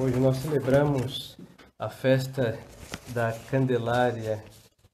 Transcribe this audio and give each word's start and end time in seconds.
Hoje 0.00 0.20
nós 0.20 0.36
celebramos 0.36 1.36
a 1.76 1.88
festa 1.88 2.56
da 3.08 3.32
Candelária, 3.50 4.44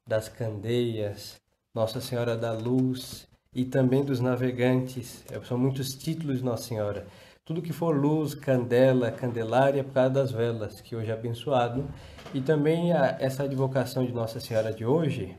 das 0.06 0.30
Candeias, 0.30 1.38
Nossa 1.74 2.00
Senhora 2.00 2.34
da 2.38 2.52
Luz 2.52 3.28
e 3.54 3.66
também 3.66 4.02
dos 4.02 4.18
navegantes. 4.18 5.22
É, 5.30 5.38
são 5.44 5.58
muitos 5.58 5.94
títulos 5.94 6.38
de 6.38 6.44
Nossa 6.44 6.68
Senhora. 6.68 7.06
Tudo 7.44 7.60
que 7.60 7.70
for 7.72 7.94
luz, 7.94 8.34
candela, 8.34 9.12
candelária, 9.12 9.84
por 9.84 9.92
causa 9.92 10.08
das 10.08 10.32
velas, 10.32 10.80
que 10.80 10.96
hoje 10.96 11.10
é 11.10 11.12
abençoado. 11.12 11.86
E 12.32 12.40
também 12.40 12.94
a, 12.94 13.18
essa 13.20 13.42
advocação 13.42 14.06
de 14.06 14.12
Nossa 14.12 14.40
Senhora 14.40 14.72
de 14.72 14.86
hoje, 14.86 15.36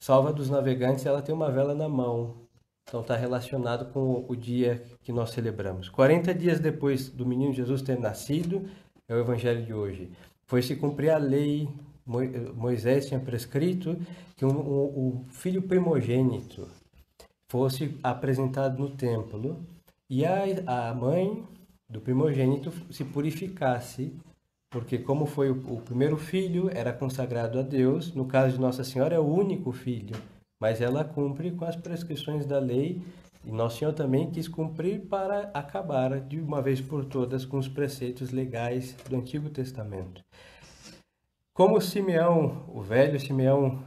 salva 0.00 0.32
dos 0.32 0.50
navegantes, 0.50 1.06
ela 1.06 1.22
tem 1.22 1.32
uma 1.32 1.52
vela 1.52 1.76
na 1.76 1.88
mão. 1.88 2.49
Então 2.90 3.02
está 3.02 3.14
relacionado 3.14 3.92
com 3.92 4.26
o 4.28 4.34
dia 4.34 4.82
que 5.04 5.12
nós 5.12 5.30
celebramos. 5.30 5.88
40 5.88 6.34
dias 6.34 6.58
depois 6.58 7.08
do 7.08 7.24
menino 7.24 7.52
Jesus 7.52 7.82
ter 7.82 7.96
nascido, 7.96 8.68
é 9.08 9.14
o 9.14 9.20
evangelho 9.20 9.64
de 9.64 9.72
hoje. 9.72 10.10
Foi 10.48 10.60
se 10.60 10.74
cumprir 10.74 11.10
a 11.10 11.16
lei, 11.16 11.68
Moisés 12.04 13.06
tinha 13.06 13.20
prescrito 13.20 13.96
que 14.34 14.44
um, 14.44 14.50
um, 14.50 14.84
o 14.86 15.24
filho 15.28 15.62
primogênito 15.62 16.66
fosse 17.48 17.96
apresentado 18.02 18.76
no 18.82 18.90
templo 18.90 19.64
e 20.08 20.24
a, 20.24 20.42
a 20.66 20.92
mãe 20.92 21.44
do 21.88 22.00
primogênito 22.00 22.72
se 22.92 23.04
purificasse, 23.04 24.12
porque 24.68 24.98
como 24.98 25.26
foi 25.26 25.48
o, 25.48 25.74
o 25.74 25.80
primeiro 25.80 26.16
filho, 26.16 26.68
era 26.74 26.92
consagrado 26.92 27.56
a 27.56 27.62
Deus, 27.62 28.12
no 28.12 28.24
caso 28.24 28.56
de 28.56 28.60
Nossa 28.60 28.82
Senhora 28.82 29.14
é 29.14 29.20
o 29.20 29.32
único 29.32 29.70
filho, 29.70 30.16
mas 30.60 30.80
ela 30.80 31.02
cumpre 31.02 31.50
com 31.52 31.64
as 31.64 31.74
prescrições 31.74 32.44
da 32.44 32.58
lei 32.58 33.02
e 33.44 33.50
Nosso 33.50 33.78
Senhor 33.78 33.94
também 33.94 34.30
quis 34.30 34.46
cumprir 34.46 35.06
para 35.08 35.50
acabar 35.54 36.20
de 36.20 36.38
uma 36.38 36.60
vez 36.60 36.80
por 36.80 37.06
todas 37.06 37.46
com 37.46 37.58
os 37.58 37.68
preceitos 37.68 38.30
legais 38.30 38.94
do 39.08 39.16
Antigo 39.16 39.48
Testamento. 39.48 40.22
Como 41.54 41.80
Simeão, 41.80 42.66
o 42.68 42.82
velho 42.82 43.18
Simeão, 43.18 43.82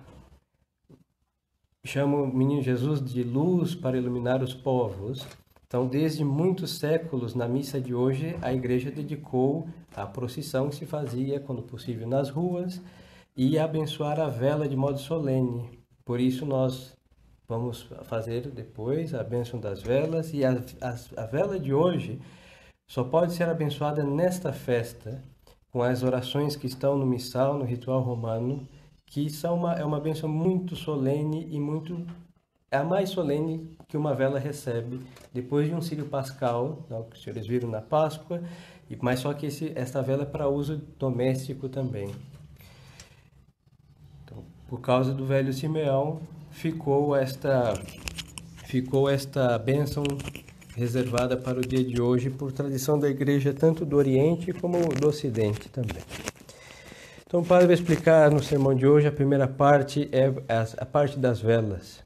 chama 1.86 2.18
o 2.18 2.28
menino 2.28 2.62
Jesus 2.62 3.04
de 3.04 3.24
luz 3.24 3.76
para 3.76 3.98
iluminar 3.98 4.42
os 4.42 4.54
povos, 4.54 5.26
então 5.68 5.88
desde 5.88 6.24
muitos 6.24 6.80
séculos 6.80 7.36
na 7.36 7.48
missa 7.48 7.80
de 7.80 7.94
hoje 7.94 8.36
a 8.42 8.52
igreja 8.54 8.90
dedicou 8.90 9.68
a 9.96 10.06
procissão 10.06 10.70
que 10.70 10.76
se 10.76 10.86
fazia 10.86 11.40
quando 11.40 11.62
possível 11.62 12.08
nas 12.08 12.30
ruas 12.30 12.82
e 13.38 13.60
abençoar 13.60 14.20
a 14.20 14.30
vela 14.30 14.68
de 14.68 14.76
modo 14.76 14.98
solene. 14.98 15.83
Por 16.06 16.20
isso 16.20 16.46
nós 16.46 16.96
vamos 17.48 17.84
fazer 18.04 18.50
depois 18.50 19.14
a 19.14 19.24
bênção 19.24 19.60
das 19.60 19.82
velas 19.82 20.34
e 20.34 20.44
a, 20.44 20.52
a, 20.82 21.24
a 21.24 21.26
vela 21.26 21.60
de 21.60 21.74
hoje 21.74 22.20
só 22.88 23.04
pode 23.04 23.34
ser 23.34 23.48
abençoada 23.50 24.04
nesta 24.04 24.52
festa 24.52 25.24
com 25.72 25.82
as 25.82 26.04
orações 26.04 26.56
que 26.56 26.68
estão 26.68 26.98
no 26.98 27.06
missal, 27.06 27.58
no 27.58 27.66
ritual 27.66 28.02
romano, 28.02 28.68
que 29.06 29.30
são 29.30 29.56
uma, 29.56 29.74
é 29.74 29.84
uma 29.84 30.00
bênção 30.00 30.30
muito 30.30 30.76
solene 30.76 31.48
e 31.50 31.60
muito 31.60 32.06
é 32.70 32.78
a 32.78 32.84
mais 32.84 33.12
solene 33.12 33.78
que 33.88 33.96
uma 33.96 34.16
vela 34.16 34.40
recebe 34.40 35.00
depois 35.32 35.68
de 35.68 35.76
um 35.76 35.82
círio 35.82 36.06
pascal, 36.06 36.84
não, 36.90 37.04
que 37.04 37.16
os 37.16 37.22
senhores 37.22 37.46
viram 37.46 37.70
na 37.70 37.82
Páscoa, 37.82 38.42
mas 39.00 39.20
só 39.20 39.32
que 39.32 39.46
esse, 39.46 39.72
esta 39.76 40.02
vela 40.02 40.24
é 40.24 40.26
para 40.26 40.50
uso 40.50 40.78
doméstico 40.98 41.70
também. 41.70 42.10
Por 44.74 44.82
causa 44.82 45.14
do 45.14 45.24
velho 45.24 45.54
Simeão, 45.54 46.20
ficou 46.50 47.16
esta 47.16 47.76
ficou 48.66 49.08
esta 49.08 49.56
bênção 49.60 50.04
reservada 50.76 51.38
para 51.38 51.60
o 51.60 51.62
dia 51.62 51.84
de 51.84 52.02
hoje 52.02 52.32
por 52.32 52.52
tradição 52.52 52.98
da 52.98 53.08
igreja 53.08 53.54
tanto 53.54 53.86
do 53.86 53.96
Oriente 53.96 54.52
como 54.52 54.80
do 54.96 55.10
Ocidente 55.10 55.70
também. 55.70 56.02
Então 57.24 57.42
o 57.42 57.46
padre 57.46 57.68
vai 57.68 57.76
explicar 57.76 58.32
no 58.32 58.42
sermão 58.42 58.74
de 58.74 58.88
hoje 58.88 59.06
a 59.06 59.12
primeira 59.12 59.48
parte 59.48 60.10
é 60.12 60.34
a, 60.80 60.86
parte 60.88 61.20
das 61.20 61.40
velas, 61.40 62.02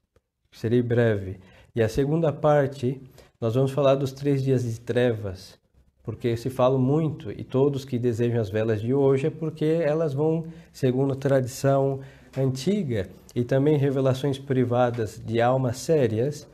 serei 0.51 0.81
breve, 0.81 1.39
e 1.73 1.81
a 1.81 1.87
segunda 1.87 2.33
parte 2.33 3.01
nós 3.39 3.55
vamos 3.55 3.71
falar 3.71 3.95
dos 3.95 4.11
três 4.11 4.43
dias 4.43 4.63
de 4.63 4.77
trevas, 4.81 5.57
porque 6.03 6.35
se 6.35 6.49
fala 6.49 6.77
muito 6.77 7.31
e 7.31 7.45
todos 7.45 7.85
que 7.85 7.97
desejam 7.97 8.41
as 8.41 8.49
velas 8.49 8.81
de 8.81 8.93
hoje 8.93 9.27
é 9.27 9.29
porque 9.29 9.79
elas 9.81 10.13
vão, 10.13 10.47
segundo 10.73 11.13
a 11.13 11.15
tradição 11.15 12.01
antiga 12.35 13.09
e 13.35 13.43
também 13.43 13.77
revelações 13.77 14.39
privadas 14.39 15.21
de 15.23 15.39
almas 15.39 15.77
sérias, 15.77 16.47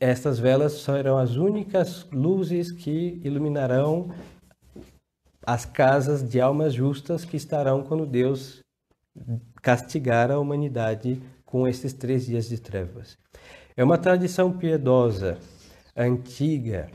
estas 0.00 0.38
velas 0.38 0.82
serão 0.82 1.16
as 1.16 1.36
únicas 1.36 2.06
luzes 2.12 2.70
que 2.70 3.20
iluminarão 3.24 4.10
as 5.46 5.64
casas 5.64 6.28
de 6.28 6.40
almas 6.40 6.74
justas 6.74 7.24
que 7.24 7.36
estarão 7.36 7.82
quando 7.82 8.04
Deus 8.04 8.60
castigar 9.62 10.30
a 10.30 10.38
humanidade 10.38 11.22
com 11.44 11.66
esses 11.66 11.92
três 11.92 12.26
dias 12.26 12.48
de 12.48 12.58
trevas. 12.58 13.16
É 13.76 13.82
uma 13.82 13.96
tradição 13.96 14.52
piedosa, 14.52 15.38
antiga, 15.96 16.90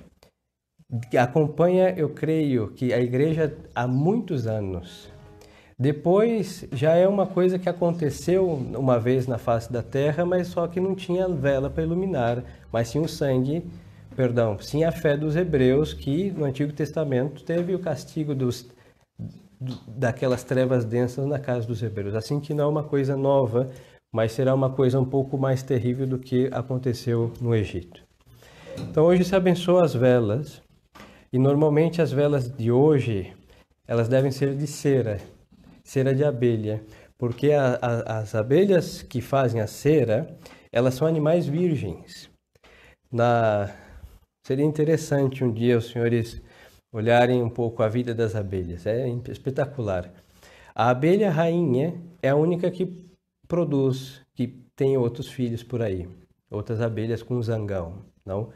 que 1.10 1.18
acompanha, 1.18 1.90
eu 1.98 2.10
creio, 2.10 2.72
que 2.72 2.94
a 2.94 3.00
igreja 3.00 3.58
há 3.74 3.88
muitos 3.88 4.46
anos 4.46 5.12
depois 5.84 6.66
já 6.72 6.96
é 6.96 7.06
uma 7.06 7.28
coisa 7.28 7.60
que 7.60 7.68
aconteceu 7.68 8.48
uma 8.48 8.98
vez 8.98 9.28
na 9.28 9.38
face 9.38 9.70
da 9.70 9.84
terra, 9.84 10.26
mas 10.26 10.48
só 10.48 10.66
que 10.66 10.80
não 10.80 10.96
tinha 10.96 11.28
vela 11.28 11.70
para 11.70 11.84
iluminar, 11.84 12.42
mas 12.72 12.88
sim 12.88 13.00
o 13.00 13.08
sangue, 13.10 13.70
perdão, 14.16 14.58
sim 14.60 14.86
a 14.86 14.94
fé 14.94 15.18
dos 15.18 15.36
hebreus 15.36 15.94
que 15.94 16.32
no 16.32 16.46
Antigo 16.46 16.72
Testamento 16.72 17.44
teve 17.44 17.76
o 17.76 17.80
castigo 17.80 18.34
dos 18.34 18.66
daquelas 19.86 20.46
trevas 20.46 20.86
densas 20.86 21.26
na 21.26 21.38
casa 21.38 21.68
dos 21.68 21.84
hebreus. 21.84 22.16
Assim 22.16 22.40
que 22.40 22.54
não 22.54 22.64
é 22.64 22.68
uma 22.68 22.84
coisa 22.84 23.18
nova, 23.18 23.70
mas 24.10 24.32
será 24.32 24.56
uma 24.56 24.70
coisa 24.70 24.98
um 24.98 25.06
pouco 25.06 25.38
mais 25.38 25.64
terrível 25.64 26.08
do 26.08 26.18
que 26.18 26.48
aconteceu 26.54 27.30
no 27.42 27.54
Egito. 27.54 28.02
Então 28.80 29.04
hoje 29.04 29.26
se 29.26 29.36
abençoa 29.36 29.84
as 29.84 29.94
velas, 29.94 30.62
e 31.34 31.38
normalmente 31.38 32.02
as 32.02 32.14
velas 32.14 32.50
de 32.50 32.72
hoje, 32.72 33.34
elas 33.86 34.08
devem 34.08 34.32
ser 34.32 34.56
de 34.56 34.66
cera, 34.66 35.20
cera 35.84 36.14
de 36.14 36.24
abelha, 36.24 36.84
porque 37.18 37.52
a, 37.52 37.76
a, 37.76 38.20
as 38.20 38.36
abelhas 38.36 39.02
que 39.02 39.22
fazem 39.22 39.62
a 39.62 39.68
cera, 39.68 40.28
elas 40.72 40.96
são 40.96 41.08
animais 41.08 41.48
virgens. 41.48 42.30
Na... 43.12 43.70
Seria 44.46 44.66
interessante 44.66 45.44
um 45.44 45.52
dia 45.52 45.78
os 45.78 45.90
senhores 45.90 46.42
olharem 46.92 47.42
um 47.42 47.50
pouco 47.50 47.82
a 47.82 47.88
vida 47.88 48.14
das 48.14 48.36
abelhas, 48.36 48.86
é 48.86 49.08
espetacular. 49.30 50.14
A 50.76 50.90
abelha 50.90 51.32
rainha 51.32 52.00
é 52.22 52.30
a 52.30 52.36
única 52.36 52.70
que 52.70 52.94
produz, 53.48 54.22
que 54.36 54.48
tem 54.76 54.98
outros 54.98 55.28
filhos 55.28 55.64
por 55.64 55.82
aí, 55.82 56.08
outras 56.52 56.82
abelhas 56.82 57.24
com 57.24 57.42
zangão. 57.42 58.06
Não? 58.26 58.52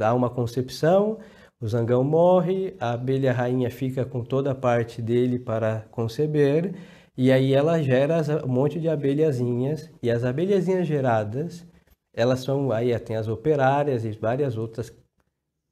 Há 0.00 0.14
uma 0.14 0.30
concepção, 0.30 1.18
o 1.62 1.68
zangão 1.68 2.02
morre, 2.02 2.74
a 2.80 2.92
abelha 2.92 3.32
rainha 3.32 3.70
fica 3.70 4.04
com 4.04 4.24
toda 4.24 4.50
a 4.50 4.54
parte 4.54 5.00
dele 5.00 5.38
para 5.38 5.86
conceber, 5.92 6.74
e 7.16 7.30
aí 7.30 7.54
ela 7.54 7.80
gera 7.80 8.20
um 8.44 8.48
monte 8.48 8.80
de 8.80 8.88
abelhazinhas, 8.88 9.88
e 10.02 10.10
as 10.10 10.24
abelhazinhas 10.24 10.88
geradas, 10.88 11.64
elas 12.12 12.40
são, 12.40 12.72
aí 12.72 12.98
tem 12.98 13.14
as 13.14 13.28
operárias 13.28 14.04
e 14.04 14.10
várias 14.10 14.58
outras, 14.58 14.92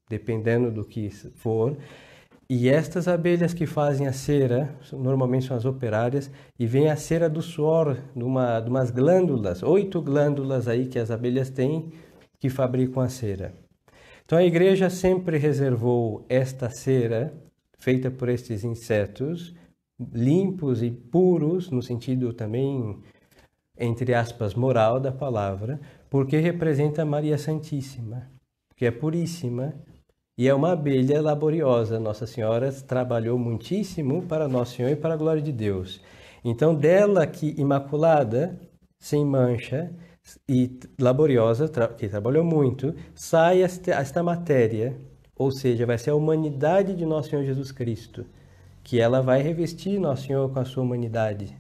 dependendo 0.09 0.71
do 0.71 0.85
que 0.85 1.11
for, 1.11 1.77
e 2.49 2.69
estas 2.69 3.09
abelhas 3.09 3.53
que 3.53 3.67
fazem 3.67 4.07
a 4.07 4.13
cera, 4.13 4.73
normalmente 4.93 5.47
são 5.47 5.57
as 5.57 5.65
operárias, 5.65 6.31
e 6.57 6.69
vem 6.69 6.89
a 6.89 6.95
cera 6.95 7.29
do 7.29 7.43
suor, 7.43 7.99
de, 8.15 8.23
uma, 8.23 8.61
de 8.61 8.71
umas 8.71 8.93
glândulas, 8.93 9.61
oito 9.65 10.01
glândulas 10.01 10.69
aí 10.69 10.87
que 10.87 11.01
as 11.01 11.11
abelhas 11.11 11.51
têm, 11.51 11.93
que 12.39 12.49
fabricam 12.49 13.03
a 13.03 13.09
cera. 13.09 13.53
Então 14.31 14.39
a 14.39 14.45
igreja 14.45 14.89
sempre 14.89 15.39
reservou 15.39 16.25
esta 16.29 16.71
cera 16.71 17.35
feita 17.81 18.13
por 18.13 18.29
estes 18.29 18.63
insetos 18.63 19.53
limpos 20.15 20.85
e 20.85 20.91
puros 20.93 21.69
no 21.69 21.83
sentido 21.83 22.33
também 22.33 23.03
entre 23.77 24.15
aspas 24.15 24.55
moral 24.55 25.01
da 25.01 25.11
palavra, 25.11 25.81
porque 26.09 26.37
representa 26.37 27.05
Maria 27.05 27.37
Santíssima, 27.37 28.31
que 28.77 28.87
é 28.87 28.93
puríssima 28.93 29.75
e 30.39 30.47
é 30.47 30.55
uma 30.55 30.75
abelha 30.75 31.21
laboriosa. 31.21 31.99
Nossa 31.99 32.25
Senhora 32.25 32.71
trabalhou 32.71 33.37
muitíssimo 33.37 34.23
para 34.29 34.47
Nosso 34.47 34.77
Senhor 34.77 34.91
e 34.91 34.97
para 34.97 35.15
a 35.15 35.17
glória 35.17 35.43
de 35.43 35.51
Deus. 35.51 36.01
Então 36.45 36.73
dela 36.73 37.27
que 37.27 37.61
imaculada, 37.61 38.57
sem 38.97 39.27
mancha, 39.27 39.93
e 40.49 40.79
laboriosa, 40.99 41.69
que 41.97 42.09
trabalhou 42.09 42.45
muito, 42.45 42.95
sai 43.15 43.63
esta, 43.63 43.93
esta 43.93 44.23
matéria, 44.23 44.97
ou 45.37 45.51
seja, 45.51 45.87
vai 45.87 45.99
ser 45.99 46.11
a 46.11 46.15
humanidade 46.15 46.95
de 46.95 47.05
Nosso 47.05 47.31
Senhor 47.31 47.45
Jesus 47.45 47.73
Cristo, 47.73 48.27
que 48.83 49.01
ela 49.01 49.21
vai 49.21 49.43
revestir 49.43 49.99
Nosso 49.99 50.27
Senhor 50.27 50.51
com 50.51 50.59
a 50.61 50.65
sua 50.65 50.83
humanidade. 50.83 51.57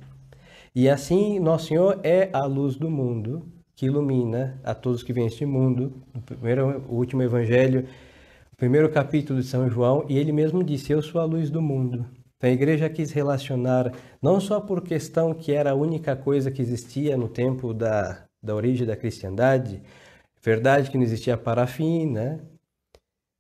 E 0.75 0.89
assim, 0.89 1.39
Nosso 1.41 1.69
Senhor 1.69 1.99
é 2.03 2.29
a 2.33 2.45
luz 2.45 2.77
do 2.77 2.91
mundo, 2.91 3.43
que 3.75 3.87
ilumina 3.87 4.61
a 4.63 4.75
todos 4.75 5.03
que 5.03 5.13
vêm 5.13 5.27
este 5.27 5.47
mundo. 5.47 6.03
O 6.15 6.21
primeiro, 6.21 6.85
o 6.89 6.97
último 6.97 7.23
evangelho, 7.23 7.87
primeiro 8.57 8.91
capítulo 8.91 9.41
de 9.41 9.47
São 9.47 9.69
João, 9.71 10.05
e 10.09 10.19
ele 10.19 10.33
mesmo 10.33 10.63
disse: 10.63 10.93
Eu 10.93 11.03
sou 11.03 11.21
a 11.21 11.25
luz 11.25 11.51
do 11.51 11.63
mundo. 11.63 12.07
Então 12.37 12.49
a 12.49 12.53
igreja 12.53 12.89
quis 12.89 13.11
relacionar, 13.11 13.93
não 14.23 14.39
só 14.41 14.61
por 14.61 14.83
questão 14.83 15.35
que 15.35 15.53
era 15.53 15.73
a 15.73 15.75
única 15.75 16.15
coisa 16.15 16.51
que 16.51 16.63
existia 16.63 17.17
no 17.17 17.29
tempo 17.29 17.75
da, 17.75 18.25
da 18.43 18.55
origem 18.55 18.87
da 18.87 18.97
cristandade, 18.97 19.83
verdade 20.43 20.91
que 20.91 20.97
não 20.97 21.05
existia 21.05 21.37
parafina 21.37 22.45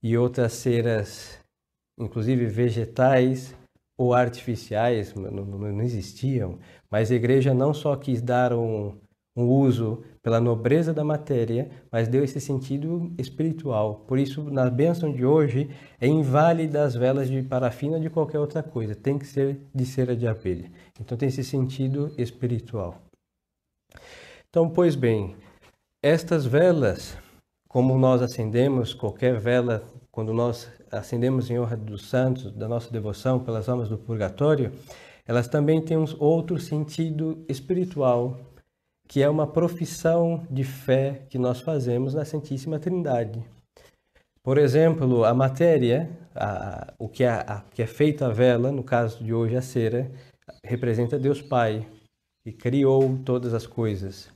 e 0.02 0.16
outras 0.16 0.52
ceras, 0.52 1.38
inclusive 1.98 2.46
vegetais 2.46 3.54
ou 3.96 4.14
artificiais, 4.14 5.14
não, 5.14 5.30
não, 5.30 5.72
não 5.72 5.82
existiam, 5.82 6.58
mas 6.90 7.10
a 7.10 7.14
igreja 7.14 7.52
não 7.52 7.74
só 7.74 7.94
quis 7.96 8.22
dar 8.22 8.52
um, 8.52 8.98
um 9.36 9.46
uso 9.46 10.02
pela 10.22 10.40
nobreza 10.40 10.92
da 10.92 11.04
matéria, 11.04 11.70
mas 11.90 12.08
deu 12.08 12.22
esse 12.22 12.40
sentido 12.40 13.12
espiritual. 13.18 14.04
Por 14.06 14.18
isso, 14.18 14.42
na 14.50 14.68
bênção 14.68 15.12
de 15.12 15.24
hoje, 15.24 15.70
é 16.00 16.06
inválida 16.06 16.84
as 16.84 16.94
velas 16.94 17.28
de 17.28 17.42
parafina 17.42 17.98
de 17.98 18.10
qualquer 18.10 18.38
outra 18.38 18.62
coisa, 18.62 18.94
tem 18.94 19.18
que 19.18 19.26
ser 19.26 19.60
de 19.74 19.86
cera 19.86 20.16
de 20.16 20.26
abelha. 20.26 20.70
Então, 21.00 21.16
tem 21.16 21.28
esse 21.28 21.44
sentido 21.44 22.12
espiritual. 22.18 23.02
Então, 24.50 24.68
pois 24.68 24.96
bem, 24.96 25.36
estas 26.02 26.44
velas, 26.44 27.16
como 27.68 27.96
nós 27.96 28.20
acendemos 28.20 28.92
qualquer 28.92 29.38
vela, 29.38 29.84
quando 30.10 30.34
nós 30.34 30.68
acendemos 30.90 31.48
em 31.48 31.60
honra 31.60 31.76
dos 31.76 32.08
santos, 32.08 32.50
da 32.50 32.66
nossa 32.66 32.90
devoção 32.90 33.38
pelas 33.38 33.68
almas 33.68 33.88
do 33.88 33.96
purgatório, 33.96 34.72
elas 35.24 35.46
também 35.46 35.80
têm 35.80 35.96
um 35.96 36.04
outro 36.18 36.58
sentido 36.58 37.44
espiritual 37.48 38.40
que 39.06 39.22
é 39.22 39.28
uma 39.28 39.46
profissão 39.46 40.44
de 40.50 40.64
fé 40.64 41.26
que 41.28 41.38
nós 41.38 41.60
fazemos 41.60 42.14
na 42.14 42.24
Santíssima 42.24 42.80
Trindade. 42.80 43.44
Por 44.42 44.58
exemplo, 44.58 45.24
a 45.24 45.32
matéria, 45.32 46.10
a, 46.34 46.92
o 46.98 47.08
que 47.08 47.22
é, 47.22 47.28
a, 47.28 47.64
que 47.72 47.82
é 47.82 47.86
feita 47.86 48.26
a 48.26 48.32
vela, 48.32 48.72
no 48.72 48.82
caso 48.82 49.22
de 49.22 49.32
hoje 49.32 49.56
a 49.56 49.62
cera, 49.62 50.10
representa 50.64 51.20
Deus 51.20 51.40
Pai, 51.40 51.86
que 52.42 52.50
criou 52.50 53.16
todas 53.24 53.54
as 53.54 53.64
coisas. 53.64 54.28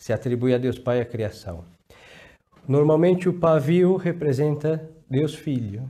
Se 0.00 0.14
atribui 0.14 0.54
a 0.54 0.58
Deus 0.58 0.78
Pai 0.78 1.00
a 1.00 1.04
criação. 1.04 1.62
Normalmente 2.66 3.28
o 3.28 3.38
pavio 3.38 3.96
representa 3.96 4.88
Deus 5.08 5.34
Filho, 5.34 5.86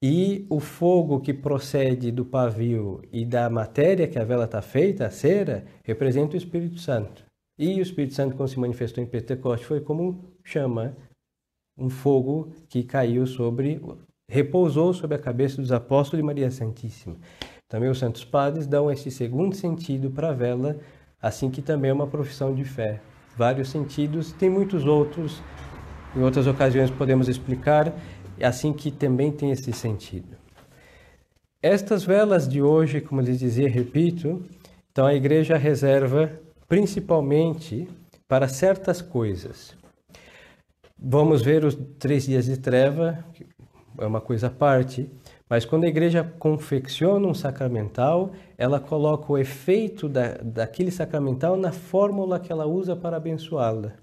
e 0.00 0.46
o 0.48 0.60
fogo 0.60 1.20
que 1.20 1.34
procede 1.34 2.12
do 2.12 2.24
pavio 2.24 3.02
e 3.12 3.24
da 3.24 3.50
matéria 3.50 4.06
que 4.06 4.16
a 4.16 4.24
vela 4.24 4.44
está 4.44 4.62
feita, 4.62 5.06
a 5.06 5.10
cera, 5.10 5.64
representa 5.82 6.34
o 6.34 6.36
Espírito 6.36 6.78
Santo. 6.78 7.24
E 7.58 7.80
o 7.80 7.82
Espírito 7.82 8.14
Santo, 8.14 8.36
quando 8.36 8.48
se 8.48 8.60
manifestou 8.60 9.02
em 9.02 9.08
Pentecostes, 9.08 9.66
foi 9.66 9.80
como 9.80 10.24
chama, 10.44 10.96
um 11.76 11.90
fogo 11.90 12.52
que 12.68 12.84
caiu 12.84 13.26
sobre, 13.26 13.80
repousou 14.30 14.94
sobre 14.94 15.16
a 15.16 15.20
cabeça 15.20 15.60
dos 15.60 15.72
apóstolos 15.72 16.22
de 16.22 16.26
Maria 16.26 16.50
Santíssima. 16.50 17.16
Também 17.68 17.90
os 17.90 17.98
santos 17.98 18.24
padres 18.24 18.68
dão 18.68 18.90
esse 18.90 19.10
segundo 19.10 19.56
sentido 19.56 20.10
para 20.12 20.30
a 20.30 20.34
vela, 20.34 20.78
assim 21.20 21.50
que 21.50 21.60
também 21.60 21.90
é 21.90 21.94
uma 21.94 22.06
profissão 22.06 22.54
de 22.54 22.64
fé. 22.64 23.00
Vários 23.36 23.68
sentidos, 23.68 24.32
tem 24.32 24.50
muitos 24.50 24.84
outros, 24.84 25.42
em 26.16 26.20
outras 26.20 26.46
ocasiões 26.46 26.90
podemos 26.90 27.28
explicar, 27.28 27.92
assim 28.42 28.72
que 28.72 28.90
também 28.90 29.30
tem 29.30 29.50
esse 29.50 29.72
sentido. 29.72 30.36
Estas 31.62 32.04
velas 32.04 32.48
de 32.48 32.62
hoje, 32.62 33.00
como 33.00 33.20
lhes 33.20 33.38
dizia, 33.38 33.68
repito, 33.68 34.44
então 34.90 35.06
a 35.06 35.14
igreja 35.14 35.56
reserva 35.56 36.30
principalmente 36.68 37.88
para 38.28 38.46
certas 38.46 39.00
coisas. 39.00 39.74
Vamos 40.98 41.42
ver 41.42 41.64
os 41.64 41.74
três 41.98 42.26
dias 42.26 42.44
de 42.44 42.58
treva, 42.58 43.24
é 43.98 44.06
uma 44.06 44.20
coisa 44.20 44.48
à 44.48 44.50
parte, 44.50 45.10
mas 45.48 45.64
quando 45.64 45.84
a 45.84 45.88
igreja 45.88 46.22
confecciona 46.38 47.26
um 47.26 47.34
sacramental, 47.34 48.32
ela 48.56 48.78
coloca 48.78 49.32
o 49.32 49.38
efeito 49.38 50.08
da, 50.08 50.34
daquele 50.42 50.90
sacramental 50.90 51.56
na 51.56 51.72
fórmula 51.72 52.38
que 52.38 52.52
ela 52.52 52.66
usa 52.66 52.94
para 52.94 53.16
abençoá-la. 53.16 53.94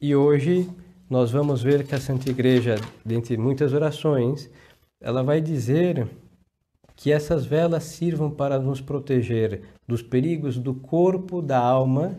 E 0.00 0.14
hoje 0.16 0.68
nós 1.08 1.30
vamos 1.30 1.62
ver 1.62 1.86
que 1.86 1.94
a 1.94 2.00
Santa 2.00 2.30
Igreja, 2.30 2.76
dentre 3.04 3.36
muitas 3.36 3.72
orações, 3.72 4.50
ela 5.00 5.22
vai 5.22 5.40
dizer 5.40 6.08
que 6.96 7.12
essas 7.12 7.44
velas 7.44 7.84
sirvam 7.84 8.30
para 8.30 8.58
nos 8.58 8.80
proteger 8.80 9.62
dos 9.86 10.02
perigos 10.02 10.58
do 10.58 10.74
corpo, 10.74 11.42
da 11.42 11.58
alma, 11.58 12.16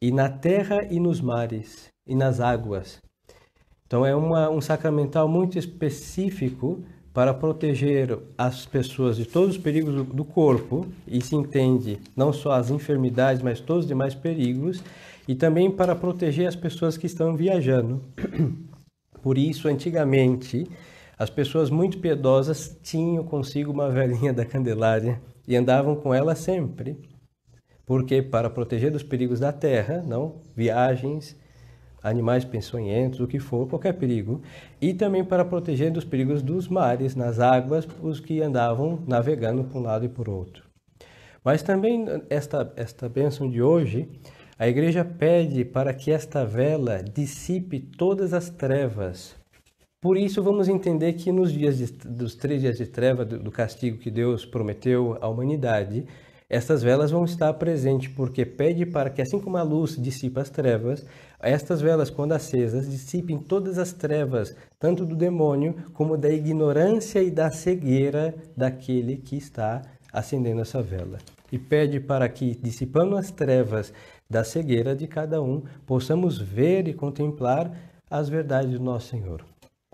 e 0.00 0.10
na 0.12 0.28
terra 0.28 0.86
e 0.90 1.00
nos 1.00 1.20
mares 1.20 1.90
e 2.06 2.14
nas 2.14 2.40
águas. 2.40 3.02
Então 3.86 4.06
é 4.06 4.14
uma, 4.14 4.48
um 4.48 4.60
sacramental 4.60 5.28
muito 5.28 5.58
específico 5.58 6.84
para 7.12 7.34
proteger 7.34 8.18
as 8.36 8.66
pessoas 8.66 9.16
de 9.16 9.24
todos 9.24 9.56
os 9.56 9.62
perigos 9.62 10.06
do, 10.06 10.24
corpo, 10.24 10.86
e 11.06 11.20
se 11.20 11.34
entende 11.34 11.98
não 12.14 12.32
só 12.32 12.52
as 12.52 12.70
enfermidades, 12.70 13.42
mas 13.42 13.60
todos 13.60 13.84
os 13.84 13.88
demais 13.88 14.14
perigos, 14.14 14.82
e 15.26 15.34
também 15.34 15.70
para 15.70 15.94
proteger 15.94 16.46
as 16.46 16.56
pessoas 16.56 16.96
que 16.96 17.06
estão 17.06 17.36
viajando. 17.36 18.02
Por 19.22 19.36
isso, 19.36 19.68
antigamente, 19.68 20.66
as 21.18 21.28
pessoas 21.28 21.70
muito 21.70 21.98
piedosas 21.98 22.78
tinham 22.82 23.24
consigo 23.24 23.72
uma 23.72 23.90
velhinha 23.90 24.32
da 24.32 24.44
Candelária 24.44 25.20
e 25.46 25.56
andavam 25.56 25.96
com 25.96 26.14
ela 26.14 26.36
sempre. 26.36 26.96
Porque 27.84 28.22
para 28.22 28.48
proteger 28.48 28.92
dos 28.92 29.02
perigos 29.02 29.40
da 29.40 29.50
terra, 29.50 30.04
não 30.06 30.36
viagens, 30.54 31.34
animais 32.02 32.44
peçonhentos, 32.44 33.20
o 33.20 33.26
que 33.26 33.38
for, 33.38 33.68
qualquer 33.68 33.94
perigo, 33.94 34.40
e 34.80 34.94
também 34.94 35.24
para 35.24 35.44
proteger 35.44 35.90
dos 35.90 36.04
perigos 36.04 36.42
dos 36.42 36.68
mares, 36.68 37.14
nas 37.14 37.40
águas, 37.40 37.86
os 38.02 38.20
que 38.20 38.40
andavam 38.40 39.00
navegando 39.06 39.64
por 39.64 39.78
um 39.78 39.82
lado 39.82 40.04
e 40.04 40.08
por 40.08 40.28
outro. 40.28 40.64
Mas 41.44 41.62
também 41.62 42.06
esta 42.28 42.72
esta 42.76 43.08
bênção 43.08 43.48
de 43.48 43.62
hoje 43.62 44.08
a 44.58 44.66
igreja 44.66 45.04
pede 45.04 45.64
para 45.64 45.94
que 45.94 46.10
esta 46.10 46.44
vela 46.44 47.00
dissipe 47.00 47.78
todas 47.78 48.34
as 48.34 48.50
trevas. 48.50 49.36
Por 50.00 50.16
isso, 50.16 50.42
vamos 50.42 50.68
entender 50.68 51.12
que 51.12 51.30
nos 51.30 51.52
dias 51.52 51.78
de, 51.78 51.86
dos 52.08 52.34
três 52.34 52.62
dias 52.62 52.76
de 52.76 52.86
treva, 52.86 53.24
do, 53.24 53.38
do 53.38 53.52
castigo 53.52 53.98
que 53.98 54.10
Deus 54.10 54.44
prometeu 54.44 55.16
à 55.20 55.28
humanidade, 55.28 56.06
estas 56.50 56.82
velas 56.82 57.12
vão 57.12 57.24
estar 57.24 57.52
presentes, 57.54 58.08
porque 58.08 58.44
pede 58.44 58.84
para 58.84 59.10
que, 59.10 59.22
assim 59.22 59.38
como 59.38 59.56
a 59.56 59.62
luz 59.62 59.96
dissipa 59.96 60.40
as 60.40 60.50
trevas, 60.50 61.06
estas 61.40 61.80
velas, 61.80 62.10
quando 62.10 62.32
acesas, 62.32 62.90
dissipem 62.90 63.38
todas 63.38 63.78
as 63.78 63.92
trevas, 63.92 64.56
tanto 64.78 65.06
do 65.06 65.14
demônio 65.14 65.74
como 65.92 66.16
da 66.16 66.30
ignorância 66.30 67.22
e 67.22 67.30
da 67.30 67.50
cegueira 67.50 68.34
daquele 68.56 69.16
que 69.16 69.36
está 69.36 69.82
acendendo 70.12 70.60
essa 70.60 70.82
vela. 70.82 71.18
E 71.52 71.58
pede 71.58 72.00
para 72.00 72.28
que, 72.28 72.54
dissipando 72.56 73.16
as 73.16 73.30
trevas 73.30 73.92
da 74.28 74.42
cegueira 74.42 74.94
de 74.96 75.06
cada 75.06 75.40
um, 75.40 75.62
possamos 75.86 76.38
ver 76.38 76.88
e 76.88 76.94
contemplar 76.94 77.72
as 78.10 78.28
verdades 78.28 78.72
do 78.72 78.84
nosso 78.84 79.08
Senhor. 79.08 79.44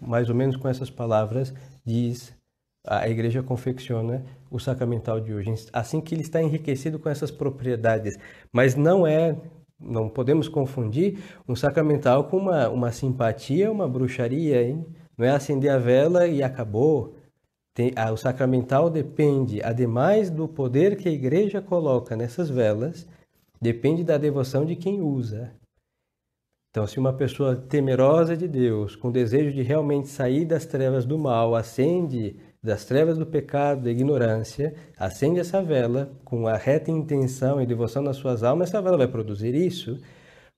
Mais 0.01 0.29
ou 0.29 0.35
menos 0.35 0.57
com 0.57 0.69
essas 0.69 0.91
palavras 0.91 1.53
diz 1.85 2.35
a 2.87 3.09
igreja 3.09 3.43
confecciona 3.43 4.23
o 4.51 4.59
sacramental 4.59 5.19
de 5.19 5.33
hoje, 5.33 5.53
assim 5.73 6.01
que 6.01 6.15
ele 6.15 6.23
está 6.23 6.43
enriquecido 6.43 6.99
com 6.99 7.09
essas 7.09 7.31
propriedades, 7.31 8.15
mas 8.53 8.75
não 8.75 9.07
é 9.07 9.37
não 9.81 10.09
podemos 10.09 10.49
confundir 10.49 11.19
um 11.49 11.57
sacramental 11.57 12.25
com 12.25 12.37
uma, 12.37 12.69
uma 12.69 12.93
simpatia, 12.93 13.71
uma 13.71 13.89
bruxaria, 13.89 14.63
hein? 14.63 14.87
Não 15.17 15.27
é 15.27 15.31
acender 15.31 15.71
a 15.71 15.79
vela 15.79 16.27
e 16.27 16.43
acabou. 16.43 17.17
Tem, 17.75 17.93
o 18.13 18.17
sacramental 18.17 18.89
depende, 18.89 19.63
ademais 19.63 20.31
do 20.31 20.47
poder 20.47 20.97
que 20.97 21.09
a 21.09 21.13
igreja 21.13 21.61
coloca 21.61 22.17
nessas 22.17 22.49
velas, 22.49 23.09
Depende 23.65 24.05
da 24.05 24.19
devoção 24.19 24.67
de 24.67 24.77
quem 24.77 25.01
usa. 25.01 25.51
Então, 26.69 26.87
se 26.87 26.99
uma 26.99 27.15
pessoa 27.15 27.57
temerosa 27.57 28.37
de 28.37 28.47
Deus, 28.47 28.95
com 28.95 29.11
desejo 29.11 29.55
de 29.55 29.63
realmente 29.63 30.09
sair 30.09 30.45
das 30.45 30.67
trevas 30.67 31.07
do 31.07 31.19
mal, 31.19 31.55
acende 31.55 32.37
das 32.65 32.85
trevas 32.85 33.19
do 33.19 33.27
pecado, 33.27 33.83
da 33.83 33.91
ignorância, 33.91 34.75
acende 34.99 35.39
essa 35.39 35.63
vela 35.63 36.11
com 36.25 36.49
a 36.49 36.57
reta 36.57 36.91
intenção 36.91 37.61
e 37.61 37.67
devoção 37.67 38.03
nas 38.03 38.17
suas 38.17 38.43
almas, 38.43 38.71
essa 38.71 38.81
vela 38.81 38.97
vai 38.97 39.07
produzir 39.07 39.55
isso, 39.55 40.01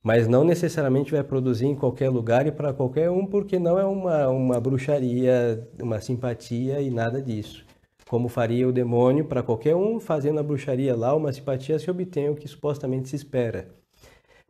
mas 0.02 0.28
não 0.28 0.44
necessariamente 0.44 1.12
vai 1.12 1.24
produzir 1.24 1.66
em 1.66 1.74
qualquer 1.74 2.08
lugar 2.08 2.46
e 2.46 2.52
para 2.52 2.72
qualquer 2.72 3.10
um, 3.10 3.26
porque 3.26 3.58
não 3.58 3.78
é 3.78 3.84
uma, 3.84 4.28
uma 4.28 4.60
bruxaria, 4.60 5.68
uma 5.82 6.00
simpatia 6.00 6.80
e 6.80 6.90
nada 6.90 7.20
disso 7.20 7.66
como 8.08 8.28
faria 8.28 8.68
o 8.68 8.72
demônio 8.72 9.24
para 9.24 9.42
qualquer 9.42 9.74
um 9.74 9.98
fazendo 9.98 10.38
a 10.38 10.42
bruxaria 10.42 10.94
lá, 10.94 11.14
uma 11.14 11.32
simpatia 11.32 11.78
se 11.78 11.90
obtém 11.90 12.28
o 12.28 12.36
que 12.36 12.46
supostamente 12.46 13.08
se 13.08 13.16
espera. 13.16 13.75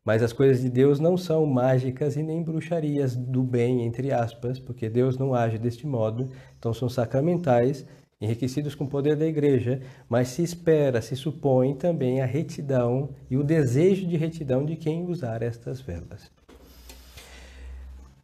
Mas 0.07 0.23
as 0.23 0.33
coisas 0.33 0.63
de 0.63 0.71
Deus 0.71 1.01
não 1.01 1.17
são 1.17 1.45
mágicas 1.45 2.15
e 2.15 2.23
nem 2.23 2.41
bruxarias 2.41 3.17
do 3.17 3.43
bem, 3.43 3.83
entre 3.85 4.13
aspas, 4.13 4.61
porque 4.61 4.89
Deus 4.89 5.19
não 5.19 5.35
age 5.35 5.59
deste 5.59 5.85
modo, 5.85 6.29
então 6.57 6.73
são 6.73 6.89
sacramentais, 6.89 7.85
enriquecidos 8.21 8.77
com 8.77 8.85
o 8.85 8.89
poder 8.89 9.17
da 9.17 9.27
igreja, 9.27 9.83
mas 10.09 10.29
se 10.29 10.45
espera, 10.45 11.03
se 11.03 11.17
supõe 11.17 11.75
também 11.75 12.23
a 12.23 12.25
retidão 12.25 13.11
e 13.29 13.37
o 13.37 13.43
desejo 13.43 14.07
de 14.07 14.17
retidão 14.17 14.65
de 14.65 14.77
quem 14.77 15.05
usar 15.05 15.43
estas 15.43 15.81
velas. 15.81 16.31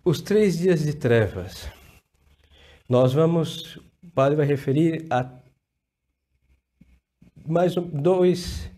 Os 0.04 0.20
três 0.20 0.58
dias 0.58 0.84
de 0.84 0.94
trevas. 0.94 1.68
Nós 2.88 3.12
vamos, 3.12 3.76
o 4.00 4.10
padre 4.14 4.36
vai 4.36 4.46
referir 4.46 5.04
a 5.10 5.28
mais 7.44 7.74
dois, 7.74 8.70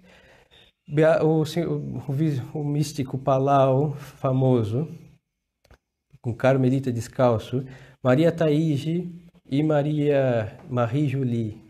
o, 1.23 1.43
o, 1.43 2.61
o 2.61 2.64
místico 2.64 3.19
Palau, 3.19 3.93
famoso, 3.95 4.88
com 6.21 6.35
Carmelita 6.35 6.93
descalço, 6.93 7.64
Maria 8.03 8.33
Taíge 8.33 9.11
e 9.50 9.62
Maria 9.62 10.59
Marie 10.69 11.09
Julie. 11.09 11.62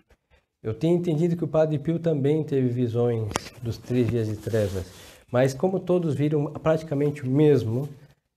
Eu 0.63 0.73
tenho 0.73 0.97
entendido 0.97 1.37
que 1.37 1.45
o 1.45 1.49
Padre 1.49 1.79
Pio 1.79 1.99
também 1.99 2.43
teve 2.43 2.69
visões 2.69 3.29
dos 3.63 3.77
três 3.77 4.09
dias 4.09 4.29
de 4.29 4.37
trevas, 4.37 4.91
mas 5.31 5.53
como 5.53 5.79
todos 5.79 6.15
viram 6.15 6.47
praticamente 6.53 7.23
o 7.23 7.31
mesmo, 7.31 7.89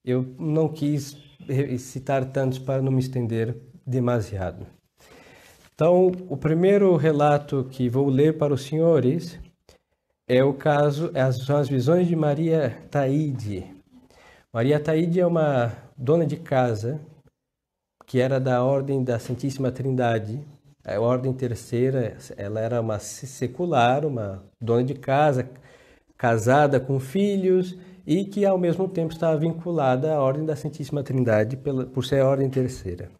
eu 0.03 0.25
não 0.37 0.67
quis 0.67 1.17
citar 1.79 2.25
tantos 2.25 2.59
para 2.59 2.81
não 2.81 2.91
me 2.91 2.99
estender 2.99 3.55
demasiado. 3.85 4.67
Então, 5.73 6.11
o 6.27 6.35
primeiro 6.35 6.95
relato 6.95 7.67
que 7.69 7.87
vou 7.87 8.09
ler 8.09 8.37
para 8.37 8.53
os 8.53 8.63
senhores 8.63 9.39
é 10.27 10.43
o 10.43 10.53
caso, 10.53 11.09
é 11.13 11.31
são 11.31 11.57
as 11.57 11.69
visões 11.69 12.07
de 12.07 12.15
Maria 12.15 12.77
Taide. 12.91 13.65
Maria 14.53 14.79
Taide 14.79 15.19
é 15.19 15.25
uma 15.25 15.71
dona 15.97 16.25
de 16.25 16.37
casa 16.37 16.99
que 18.05 18.19
era 18.19 18.39
da 18.39 18.63
ordem 18.63 19.03
da 19.03 19.19
Santíssima 19.19 19.71
Trindade, 19.71 20.41
a 20.85 20.99
ordem 20.99 21.33
terceira, 21.33 22.15
ela 22.37 22.61
era 22.61 22.79
uma 22.79 22.97
secular, 22.99 24.05
uma 24.05 24.41
dona 24.61 24.85
de 24.85 24.93
casa, 24.93 25.49
casada 26.17 26.79
com 26.79 26.97
filhos, 26.97 27.77
e 28.07 28.23
que 28.23 28.45
ao 28.45 28.57
mesmo 28.57 28.87
tempo 28.87 29.11
estava 29.11 29.37
vinculada 29.37 30.13
à 30.13 30.21
Ordem 30.21 30.45
da 30.45 30.55
Santíssima 30.55 31.03
Trindade 31.03 31.57
por 31.57 32.05
ser 32.05 32.21
a 32.21 32.27
Ordem 32.29 32.49
Terceira. 32.49 33.11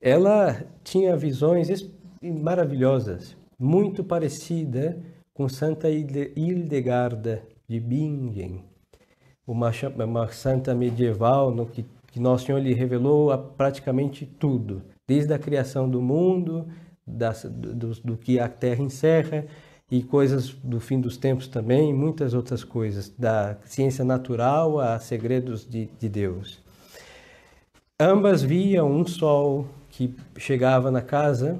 Ela 0.00 0.64
tinha 0.82 1.16
visões 1.16 1.88
maravilhosas, 2.20 3.36
muito 3.56 4.02
parecida 4.02 5.00
com 5.34 5.48
Santa 5.48 5.88
Hildegarda 5.90 7.42
de 7.68 7.80
Bingen, 7.80 8.64
uma, 9.46 9.70
uma 10.04 10.28
santa 10.28 10.74
medieval 10.74 11.50
no 11.50 11.66
que, 11.66 11.84
que 12.08 12.20
Nosso 12.20 12.46
Senhor 12.46 12.58
lhe 12.58 12.74
revelou 12.74 13.36
praticamente 13.56 14.26
tudo, 14.26 14.82
desde 15.06 15.32
a 15.32 15.38
criação 15.38 15.88
do 15.88 16.00
mundo, 16.00 16.66
da, 17.06 17.32
do, 17.32 17.94
do 17.94 18.16
que 18.16 18.38
a 18.38 18.48
terra 18.48 18.82
encerra 18.82 19.46
e 19.90 20.02
coisas 20.02 20.50
do 20.50 20.80
fim 20.80 21.00
dos 21.00 21.16
tempos 21.16 21.48
também, 21.48 21.92
muitas 21.92 22.34
outras 22.34 22.64
coisas, 22.64 23.10
da 23.10 23.56
ciência 23.64 24.04
natural 24.04 24.78
a 24.78 24.98
segredos 24.98 25.68
de, 25.68 25.86
de 25.98 26.08
Deus. 26.08 26.62
Ambas 28.00 28.42
viam 28.42 28.90
um 28.90 29.06
sol 29.06 29.66
que 29.90 30.14
chegava 30.38 30.90
na 30.90 31.02
casa 31.02 31.58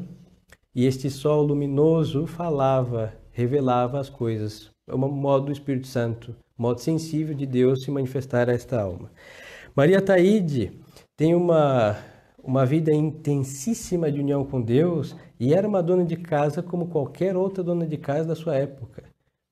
e 0.75 0.87
este 0.87 1.11
sol 1.11 1.43
luminoso 1.43 2.26
falava, 2.26 3.12
revelava 3.33 3.99
as 3.99 4.09
coisas. 4.09 4.71
É 4.89 4.95
um 4.95 4.99
modo 4.99 5.47
do 5.47 5.53
Espírito 5.53 5.87
Santo, 5.87 6.35
modo 6.57 6.81
sensível 6.81 7.35
de 7.35 7.47
Deus 7.47 7.83
se 7.83 7.91
manifestar 7.91 8.49
a 8.49 8.53
esta 8.53 8.81
alma. 8.81 9.11
Maria 9.75 10.01
Taide 10.01 10.81
tem 11.17 11.35
uma 11.35 11.97
uma 12.43 12.67
vida 12.67 12.93
intensíssima 12.93 14.11
de 14.11 14.21
união 14.21 14.45
com 14.45 14.61
Deus 14.61 15.17
e 15.39 15.55
era 15.55 15.67
uma 15.67 15.83
dona 15.83 16.05
de 16.05 16.17
casa 16.17 16.62
como 16.62 16.89
qualquer 16.89 17.37
outra 17.37 17.62
dona 17.62 17.87
de 17.87 17.97
casa 17.97 18.29
da 18.29 18.35
sua 18.35 18.57
época. 18.57 19.05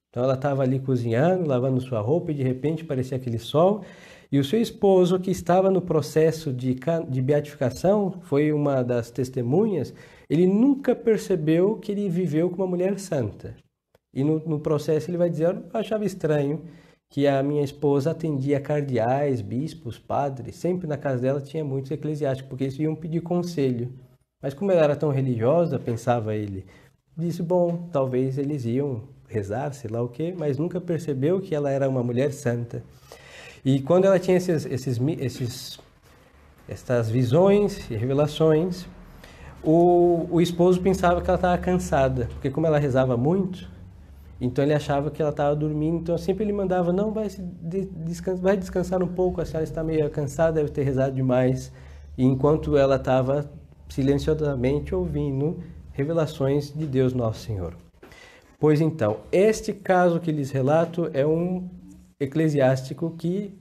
Então 0.09 0.25
ela 0.25 0.35
estava 0.35 0.63
ali 0.63 0.81
cozinhando, 0.81 1.49
lavando 1.49 1.81
sua 1.81 2.01
roupa 2.01 2.33
e 2.33 2.35
de 2.35 2.43
repente 2.43 2.85
parecia 2.85 3.17
aquele 3.17 3.39
sol. 3.39 3.85
E 4.33 4.39
o 4.39 4.45
seu 4.45 4.61
esposo, 4.61 5.19
que 5.19 5.31
estava 5.31 5.71
no 5.71 5.81
processo 5.81 6.53
de, 6.53 6.77
de 7.09 7.23
beatificação, 7.23 8.13
foi 8.23 8.53
uma 8.53 8.83
das 8.83 9.11
testemunhas, 9.11 9.95
ele 10.29 10.47
nunca 10.47 10.95
percebeu 10.95 11.77
que 11.77 11.93
ele 11.93 12.09
viveu 12.09 12.49
com 12.51 12.57
uma 12.57 12.67
mulher 12.67 12.99
santa. 12.99 13.57
E 14.13 14.25
no, 14.25 14.39
no 14.41 14.61
processo 14.61 15.11
ele 15.11 15.19
vai 15.19 15.31
dizer: 15.31 15.49
Eu 15.49 15.65
achava 15.73 16.05
estranho 16.05 16.63
que 17.09 17.27
a 17.27 17.43
minha 17.43 17.63
esposa 17.63 18.13
atendia 18.13 18.61
cardeais, 18.61 19.41
bispos, 19.41 19.99
padres, 19.99 20.57
sempre 20.57 20.87
na 20.87 20.97
casa 20.97 21.23
dela 21.23 21.41
tinha 21.41 21.65
muitos 21.65 21.91
eclesiásticos, 21.91 22.49
porque 22.49 22.65
eles 22.65 22.79
iam 22.79 22.95
pedir 22.95 23.21
conselho. 23.21 23.93
Mas 24.41 24.55
como 24.55 24.71
ela 24.71 24.83
era 24.83 24.97
tão 24.97 25.11
religiosa, 25.11 25.79
pensava 25.79 26.35
ele, 26.35 26.65
disse, 27.17 27.43
bom, 27.43 27.89
talvez 27.93 28.39
eles 28.39 28.65
iam 28.65 29.03
rezar, 29.29 29.73
sei 29.75 29.91
lá 29.91 30.01
o 30.01 30.09
quê, 30.09 30.35
mas 30.37 30.57
nunca 30.57 30.81
percebeu 30.81 31.41
que 31.41 31.55
ela 31.55 31.71
era 31.71 31.89
uma 31.89 32.03
mulher 32.03 32.33
santa. 32.33 32.83
E 33.65 33.81
quando 33.83 34.07
ela 34.07 34.19
tinha 34.19 34.37
esses, 34.37 34.65
esses, 34.65 34.99
esses 35.19 35.79
essas 36.69 37.11
visões 37.11 37.91
e 37.91 37.97
revelações, 37.97 38.87
o, 39.63 40.29
o 40.31 40.41
esposo 40.41 40.81
pensava 40.81 41.21
que 41.21 41.29
ela 41.29 41.37
estava 41.37 41.59
cansada, 41.59 42.29
porque 42.33 42.49
como 42.49 42.67
ela 42.67 42.79
rezava 42.79 43.17
muito, 43.17 43.69
então 44.41 44.65
ele 44.65 44.73
achava 44.73 45.11
que 45.11 45.21
ela 45.21 45.31
estava 45.31 45.55
dormindo, 45.55 45.99
então 45.99 46.17
sempre 46.17 46.45
ele 46.45 46.53
mandava, 46.53 46.93
não, 46.93 47.13
vai, 47.13 47.29
descansar, 47.29 48.43
vai 48.43 48.57
descansar 48.57 49.03
um 49.03 49.09
pouco, 49.09 49.41
a 49.41 49.45
senhora 49.45 49.65
está 49.65 49.85
meio 49.85 50.09
cansada, 50.09 50.53
deve 50.53 50.71
ter 50.71 50.83
rezado 50.83 51.15
demais. 51.15 51.71
E 52.17 52.25
enquanto 52.25 52.77
ela 52.77 52.97
estava 52.97 53.51
silenciosamente 53.89 54.95
ouvindo 54.95 55.59
revelações 55.93 56.73
de 56.73 56.87
Deus 56.87 57.13
Nosso 57.13 57.41
Senhor. 57.41 57.77
Pois 58.59 58.81
então, 58.81 59.19
este 59.31 59.73
caso 59.73 60.21
que 60.21 60.33
lhes 60.33 60.51
relato 60.51 61.11
é 61.13 61.27
um 61.27 61.69
eclesiástico 62.19 63.11
que 63.19 63.55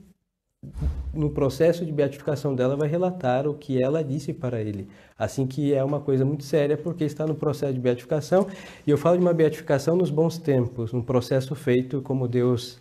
no 1.12 1.30
processo 1.30 1.84
de 1.84 1.92
beatificação 1.92 2.54
dela 2.54 2.76
vai 2.76 2.88
relatar 2.88 3.48
o 3.48 3.54
que 3.54 3.82
ela 3.82 4.04
disse 4.04 4.32
para 4.32 4.60
ele. 4.60 4.88
Assim 5.18 5.44
que 5.46 5.74
é 5.74 5.82
uma 5.82 6.00
coisa 6.00 6.24
muito 6.24 6.44
séria 6.44 6.76
porque 6.76 7.04
está 7.04 7.26
no 7.26 7.34
processo 7.34 7.74
de 7.74 7.80
beatificação, 7.80 8.46
e 8.86 8.90
eu 8.90 8.98
falo 8.98 9.16
de 9.16 9.22
uma 9.22 9.34
beatificação 9.34 9.96
nos 9.96 10.10
bons 10.10 10.38
tempos, 10.38 10.94
um 10.94 11.02
processo 11.02 11.54
feito 11.54 12.00
como 12.02 12.28
Deus 12.28 12.78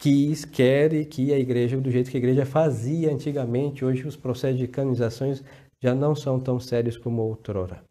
quis, 0.00 0.44
quer 0.44 0.92
e 0.94 1.04
que 1.04 1.32
a 1.32 1.38
igreja, 1.38 1.76
do 1.76 1.90
jeito 1.90 2.10
que 2.10 2.16
a 2.16 2.20
igreja 2.20 2.46
fazia 2.46 3.12
antigamente, 3.12 3.84
hoje 3.84 4.06
os 4.06 4.16
processos 4.16 4.58
de 4.58 4.66
canonizações 4.66 5.44
já 5.82 5.94
não 5.94 6.14
são 6.14 6.40
tão 6.40 6.58
sérios 6.58 6.96
como 6.96 7.22
outrora. 7.22 7.82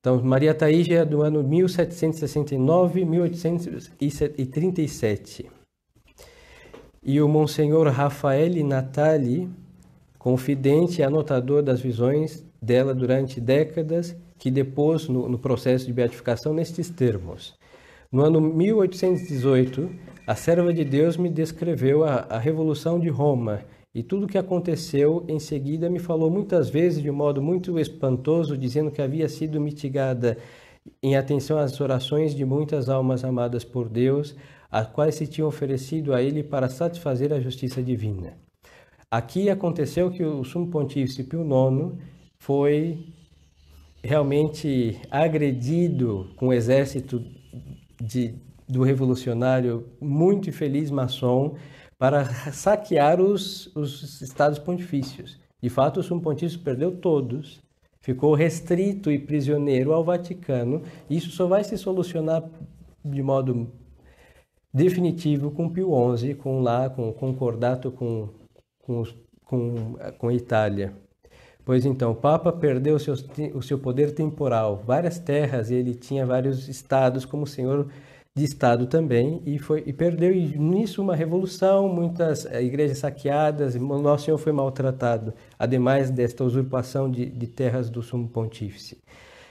Então, 0.00 0.22
Maria 0.22 0.54
Taíja 0.54 0.96
é 0.96 1.04
do 1.04 1.22
ano 1.22 1.42
1769, 1.42 3.06
1837 3.06 5.63
e 7.04 7.20
o 7.20 7.28
Monsenhor 7.28 7.86
Rafael 7.88 8.64
Natali, 8.64 9.48
confidente 10.18 11.00
e 11.00 11.04
anotador 11.04 11.62
das 11.62 11.80
visões 11.80 12.44
dela 12.60 12.94
durante 12.94 13.40
décadas, 13.40 14.16
que 14.38 14.50
depois, 14.50 15.06
no, 15.08 15.28
no 15.28 15.38
processo 15.38 15.86
de 15.86 15.92
beatificação, 15.92 16.54
nestes 16.54 16.88
termos. 16.88 17.54
No 18.10 18.22
ano 18.22 18.40
1818, 18.40 19.90
a 20.26 20.34
serva 20.34 20.72
de 20.72 20.84
Deus 20.84 21.16
me 21.16 21.28
descreveu 21.28 22.04
a, 22.04 22.26
a 22.30 22.38
Revolução 22.38 22.98
de 22.98 23.08
Roma 23.08 23.60
e 23.94 24.02
tudo 24.02 24.24
o 24.24 24.28
que 24.28 24.38
aconteceu 24.38 25.24
em 25.28 25.38
seguida 25.38 25.88
me 25.88 26.00
falou 26.00 26.30
muitas 26.30 26.68
vezes 26.68 27.00
de 27.00 27.08
um 27.08 27.14
modo 27.14 27.40
muito 27.40 27.78
espantoso, 27.78 28.58
dizendo 28.58 28.90
que 28.90 29.00
havia 29.00 29.28
sido 29.28 29.60
mitigada 29.60 30.36
em 31.02 31.16
atenção 31.16 31.58
às 31.58 31.80
orações 31.80 32.34
de 32.34 32.44
muitas 32.44 32.88
almas 32.88 33.24
amadas 33.24 33.62
por 33.62 33.88
Deus, 33.88 34.34
as 34.74 34.88
quais 34.88 35.14
se 35.14 35.28
tinham 35.28 35.46
oferecido 35.46 36.12
a 36.12 36.20
ele 36.20 36.42
para 36.42 36.68
satisfazer 36.68 37.32
a 37.32 37.38
justiça 37.38 37.80
divina. 37.80 38.36
Aqui 39.08 39.48
aconteceu 39.48 40.10
que 40.10 40.24
o 40.24 40.42
sumo 40.42 40.66
pontífice 40.66 41.22
Pio 41.22 41.42
IX 41.44 41.96
foi 42.40 43.06
realmente 44.02 45.00
agredido 45.08 46.28
com 46.34 46.48
o 46.48 46.52
exército 46.52 47.24
de, 48.00 48.34
do 48.68 48.82
revolucionário 48.82 49.86
muito 50.00 50.48
infeliz 50.48 50.90
maçom 50.90 51.54
para 51.96 52.24
saquear 52.52 53.20
os, 53.20 53.70
os 53.76 54.20
estados 54.22 54.58
pontifícios. 54.58 55.38
De 55.62 55.68
fato, 55.68 56.00
o 56.00 56.02
sumo 56.02 56.20
pontífice 56.20 56.58
perdeu 56.58 56.96
todos, 56.96 57.62
ficou 58.00 58.34
restrito 58.34 59.08
e 59.08 59.20
prisioneiro 59.20 59.92
ao 59.92 60.02
Vaticano. 60.02 60.82
Isso 61.08 61.30
só 61.30 61.46
vai 61.46 61.62
se 61.62 61.78
solucionar 61.78 62.42
de 63.04 63.22
modo 63.22 63.70
definitivo 64.74 65.52
com 65.52 65.70
Pio 65.70 65.92
XI, 66.16 66.34
com 66.34 66.60
lá, 66.60 66.90
com 66.90 67.12
concordato 67.12 67.92
com, 67.92 68.28
com, 68.80 69.04
com, 69.44 69.94
com 70.18 70.28
a 70.28 70.34
Itália. 70.34 70.92
Pois 71.64 71.86
então, 71.86 72.10
o 72.10 72.14
Papa 72.14 72.52
perdeu 72.52 72.96
o 72.96 73.00
seu, 73.00 73.14
o 73.54 73.62
seu 73.62 73.78
poder 73.78 74.12
temporal, 74.12 74.82
várias 74.84 75.18
terras, 75.18 75.70
ele 75.70 75.94
tinha 75.94 76.26
vários 76.26 76.68
estados 76.68 77.24
como 77.24 77.46
senhor 77.46 77.88
de 78.36 78.44
estado 78.44 78.86
também, 78.86 79.40
e, 79.46 79.58
foi, 79.60 79.84
e 79.86 79.92
perdeu 79.92 80.34
nisso 80.34 81.00
uma 81.00 81.14
revolução, 81.14 81.88
muitas 81.88 82.44
eh, 82.46 82.62
igrejas 82.64 82.98
saqueadas, 82.98 83.76
Nosso 83.76 84.24
Senhor 84.24 84.38
foi 84.38 84.52
maltratado, 84.52 85.32
ademais 85.56 86.10
desta 86.10 86.42
usurpação 86.42 87.08
de, 87.08 87.26
de 87.26 87.46
terras 87.46 87.88
do 87.88 88.02
sumo 88.02 88.28
pontífice. 88.28 88.98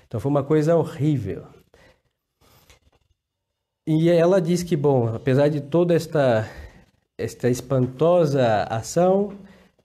Então 0.06 0.20
foi 0.20 0.30
uma 0.30 0.44
coisa 0.44 0.76
horrível. 0.76 1.44
E 3.86 4.10
ela 4.10 4.40
diz 4.40 4.64
que, 4.64 4.78
bom, 4.78 5.14
apesar 5.14 5.50
de 5.50 5.60
toda 5.60 5.94
esta, 5.94 6.50
esta 7.18 7.50
espantosa 7.50 8.64
ação, 8.70 9.34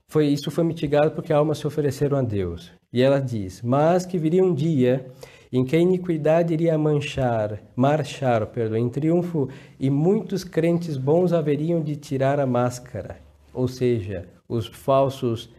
foi 0.07 0.27
isso 0.27 0.49
foi 0.49 0.63
mitigado 0.63 1.11
porque 1.11 1.33
almas 1.33 1.57
se 1.57 1.67
ofereceram 1.67 2.17
a 2.17 2.21
Deus. 2.21 2.71
E 2.93 3.01
ela 3.01 3.19
diz: 3.19 3.61
"Mas 3.61 4.05
que 4.05 4.17
viria 4.17 4.43
um 4.43 4.53
dia 4.53 5.05
em 5.51 5.65
que 5.65 5.75
a 5.75 5.79
iniquidade 5.79 6.53
iria 6.53 6.77
manchar, 6.77 7.59
marchar, 7.75 8.45
perdão, 8.47 8.77
em 8.77 8.89
triunfo, 8.89 9.49
e 9.79 9.89
muitos 9.89 10.43
crentes 10.43 10.95
bons 10.95 11.33
haveriam 11.33 11.81
de 11.81 11.95
tirar 11.95 12.39
a 12.39 12.45
máscara, 12.45 13.17
ou 13.53 13.67
seja, 13.67 14.27
os 14.47 14.67
falsos 14.67 15.49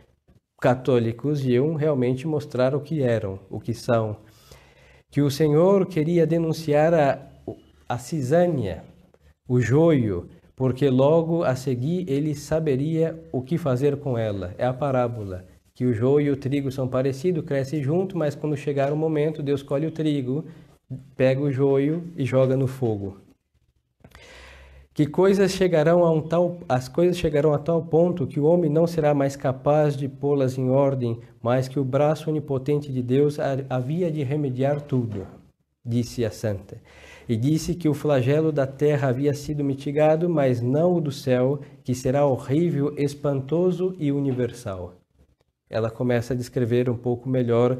católicos 0.60 1.44
iam 1.44 1.74
realmente 1.74 2.26
mostrar 2.26 2.74
o 2.74 2.80
que 2.80 3.02
eram, 3.02 3.38
o 3.50 3.60
que 3.60 3.74
são. 3.74 4.16
Que 5.10 5.20
o 5.20 5.30
Senhor 5.30 5.86
queria 5.86 6.26
denunciar 6.26 6.94
a, 6.94 7.29
a 7.90 7.98
cisânia, 7.98 8.84
o 9.48 9.60
joio, 9.60 10.28
porque 10.54 10.88
logo 10.88 11.42
a 11.42 11.56
seguir 11.56 12.08
ele 12.08 12.36
saberia 12.36 13.20
o 13.32 13.42
que 13.42 13.58
fazer 13.58 13.96
com 13.96 14.16
ela. 14.16 14.54
É 14.56 14.64
a 14.64 14.72
parábola 14.72 15.44
que 15.74 15.84
o 15.84 15.92
joio 15.92 16.28
e 16.28 16.30
o 16.30 16.36
trigo 16.36 16.70
são 16.70 16.86
parecidos, 16.86 17.44
crescem 17.44 17.82
junto, 17.82 18.16
mas 18.16 18.36
quando 18.36 18.56
chegar 18.56 18.92
o 18.92 18.96
momento, 18.96 19.42
Deus 19.42 19.60
colhe 19.60 19.88
o 19.88 19.90
trigo, 19.90 20.44
pega 21.16 21.40
o 21.40 21.50
joio 21.50 22.04
e 22.16 22.24
joga 22.24 22.56
no 22.56 22.68
fogo. 22.68 23.16
Que 24.94 25.04
coisas 25.04 25.50
chegarão 25.50 26.04
a 26.04 26.12
um 26.12 26.20
tal, 26.20 26.60
as 26.68 26.88
coisas 26.88 27.18
chegarão 27.18 27.52
a 27.52 27.58
tal 27.58 27.82
ponto 27.82 28.24
que 28.24 28.38
o 28.38 28.44
homem 28.44 28.70
não 28.70 28.86
será 28.86 29.12
mais 29.12 29.34
capaz 29.34 29.96
de 29.96 30.08
pô-las 30.08 30.56
em 30.56 30.70
ordem, 30.70 31.18
mas 31.42 31.66
que 31.66 31.80
o 31.80 31.84
braço 31.84 32.30
onipotente 32.30 32.92
de 32.92 33.02
Deus 33.02 33.38
havia 33.68 34.12
de 34.12 34.22
remediar 34.22 34.80
tudo, 34.80 35.26
disse 35.84 36.24
a 36.24 36.30
santa. 36.30 36.80
E 37.28 37.36
disse 37.36 37.74
que 37.74 37.88
o 37.88 37.94
flagelo 37.94 38.50
da 38.52 38.66
terra 38.66 39.08
havia 39.08 39.34
sido 39.34 39.64
mitigado, 39.64 40.28
mas 40.28 40.60
não 40.60 40.94
o 40.94 41.00
do 41.00 41.12
céu, 41.12 41.60
que 41.84 41.94
será 41.94 42.26
horrível, 42.26 42.94
espantoso 42.96 43.94
e 43.98 44.10
universal 44.10 45.00
ela 45.70 45.88
começa 45.88 46.34
a 46.34 46.36
descrever 46.36 46.90
um 46.90 46.96
pouco 46.96 47.28
melhor 47.28 47.78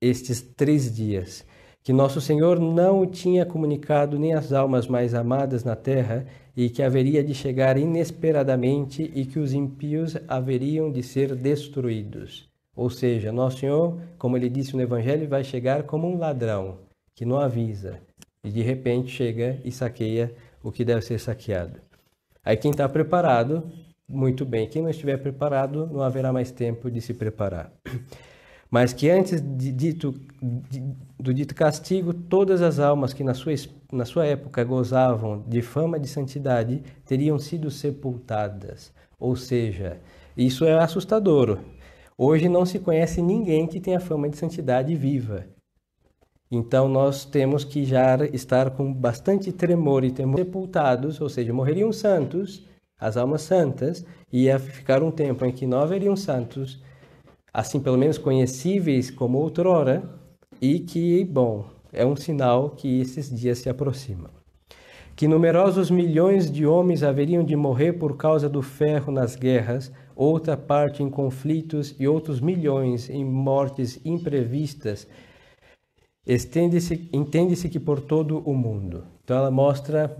estes 0.00 0.42
três 0.42 0.94
dias. 0.94 1.44
Que 1.82 1.92
nosso 1.92 2.20
Senhor 2.20 2.60
não 2.60 3.06
tinha 3.06 3.46
comunicado 3.46 4.18
nem 4.18 4.34
as 4.34 4.52
almas 4.52 4.86
mais 4.86 5.14
amadas 5.14 5.64
na 5.64 5.74
terra 5.74 6.26
e 6.54 6.68
que 6.68 6.82
haveria 6.82 7.24
de 7.24 7.34
chegar 7.34 7.78
inesperadamente 7.78 9.10
e 9.14 9.24
que 9.24 9.38
os 9.38 9.52
ímpios 9.52 10.16
haveriam 10.28 10.92
de 10.92 11.02
ser 11.02 11.34
destruídos. 11.34 12.48
Ou 12.76 12.88
seja, 12.88 13.32
nosso 13.32 13.58
Senhor, 13.58 13.98
como 14.18 14.36
ele 14.36 14.48
disse 14.48 14.76
no 14.76 14.82
Evangelho, 14.82 15.28
vai 15.28 15.42
chegar 15.42 15.84
como 15.84 16.06
um 16.06 16.18
ladrão 16.18 16.91
que 17.14 17.24
não 17.24 17.38
avisa 17.38 18.00
e 18.42 18.50
de 18.50 18.62
repente 18.62 19.10
chega 19.10 19.60
e 19.64 19.70
saqueia 19.70 20.34
o 20.62 20.72
que 20.72 20.84
deve 20.84 21.02
ser 21.02 21.18
saqueado. 21.18 21.80
Aí 22.44 22.56
quem 22.56 22.70
está 22.70 22.88
preparado 22.88 23.70
muito 24.12 24.44
bem. 24.44 24.68
Quem 24.68 24.82
não 24.82 24.90
estiver 24.90 25.16
preparado, 25.16 25.88
não 25.90 26.02
haverá 26.02 26.32
mais 26.32 26.50
tempo 26.50 26.90
de 26.90 27.00
se 27.00 27.14
preparar. 27.14 27.72
Mas 28.70 28.92
que 28.92 29.10
antes 29.10 29.40
de 29.40 29.70
dito, 29.70 30.14
de, 30.42 30.82
do 31.18 31.34
dito 31.34 31.54
castigo, 31.54 32.14
todas 32.14 32.62
as 32.62 32.78
almas 32.78 33.12
que 33.12 33.22
na 33.22 33.34
sua, 33.34 33.52
na 33.92 34.04
sua 34.04 34.26
época 34.26 34.64
gozavam 34.64 35.44
de 35.46 35.60
fama 35.60 36.00
de 36.00 36.08
santidade 36.08 36.82
teriam 37.04 37.38
sido 37.38 37.70
sepultadas. 37.70 38.92
Ou 39.18 39.36
seja, 39.36 39.98
isso 40.34 40.64
é 40.64 40.72
assustador. 40.78 41.58
Hoje 42.16 42.48
não 42.48 42.64
se 42.64 42.78
conhece 42.78 43.20
ninguém 43.20 43.66
que 43.66 43.80
tenha 43.80 44.00
fama 44.00 44.28
de 44.28 44.38
santidade 44.38 44.94
viva. 44.94 45.46
Então 46.54 46.86
nós 46.86 47.24
temos 47.24 47.64
que 47.64 47.82
já 47.82 48.16
estar 48.26 48.72
com 48.72 48.92
bastante 48.92 49.50
tremor 49.50 50.04
e 50.04 50.10
temor 50.10 50.40
sepultados, 50.40 51.18
ou 51.18 51.30
seja, 51.30 51.50
morreriam 51.50 51.90
santos 51.90 52.70
as 53.00 53.16
almas 53.16 53.42
santas, 53.42 54.06
ia 54.32 54.60
ficar 54.60 55.02
um 55.02 55.10
tempo 55.10 55.44
em 55.44 55.50
que 55.50 55.66
não 55.66 55.80
haveriam 55.80 56.14
santos, 56.14 56.80
assim 57.52 57.80
pelo 57.80 57.98
menos 57.98 58.16
conhecíveis 58.16 59.10
como 59.10 59.38
outrora, 59.38 60.04
e 60.60 60.78
que, 60.78 61.24
bom, 61.24 61.64
é 61.92 62.06
um 62.06 62.14
sinal 62.14 62.70
que 62.70 63.00
esses 63.00 63.28
dias 63.28 63.58
se 63.58 63.68
aproximam. 63.68 64.30
Que 65.16 65.26
numerosos 65.26 65.90
milhões 65.90 66.48
de 66.48 66.64
homens 66.64 67.02
haveriam 67.02 67.42
de 67.42 67.56
morrer 67.56 67.94
por 67.94 68.16
causa 68.16 68.48
do 68.48 68.62
ferro 68.62 69.12
nas 69.12 69.34
guerras, 69.34 69.90
outra 70.14 70.56
parte 70.56 71.02
em 71.02 71.10
conflitos 71.10 71.96
e 71.98 72.06
outros 72.06 72.40
milhões 72.40 73.10
em 73.10 73.24
mortes 73.24 74.00
imprevistas, 74.04 75.08
entende-se 76.26 77.68
que 77.68 77.80
por 77.80 78.00
todo 78.00 78.38
o 78.38 78.54
mundo. 78.54 79.04
Então 79.24 79.36
ela 79.36 79.50
mostra 79.50 80.16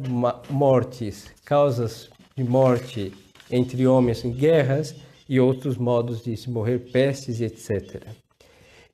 mortes, 0.51 1.31
causas 1.45 2.11
de 2.37 2.45
morte 2.45 3.13
entre 3.51 3.87
homens 3.87 4.23
guerras 4.23 4.95
e 5.29 5.39
outros 5.39 5.77
modos 5.77 6.23
de 6.23 6.37
se 6.37 6.51
morrer, 6.51 6.91
pestes, 6.91 7.41
etc. 7.41 8.07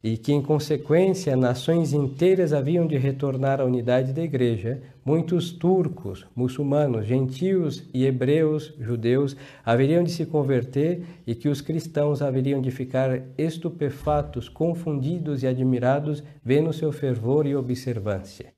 E 0.02 0.16
que, 0.16 0.32
em 0.32 0.40
consequência, 0.40 1.36
nações 1.36 1.92
inteiras 1.92 2.52
haviam 2.52 2.86
de 2.86 2.96
retornar 2.96 3.60
à 3.60 3.64
unidade 3.64 4.12
da 4.12 4.22
Igreja, 4.22 4.80
muitos 5.04 5.50
turcos, 5.50 6.24
muçulmanos, 6.36 7.04
gentios 7.04 7.88
e 7.92 8.06
hebreus, 8.06 8.72
judeus, 8.78 9.36
haveriam 9.64 10.04
de 10.04 10.12
se 10.12 10.24
converter 10.24 11.02
e 11.26 11.34
que 11.34 11.48
os 11.48 11.60
cristãos 11.60 12.22
haveriam 12.22 12.60
de 12.60 12.70
ficar 12.70 13.22
estupefatos, 13.36 14.48
confundidos 14.48 15.42
e 15.42 15.48
admirados, 15.48 16.22
vendo 16.44 16.72
seu 16.72 16.92
fervor 16.92 17.44
e 17.44 17.56
observância. 17.56 18.52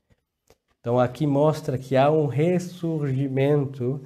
Então, 0.80 0.98
aqui 0.98 1.26
mostra 1.26 1.78
que 1.78 1.96
há 1.96 2.10
um 2.10 2.26
ressurgimento 2.26 4.00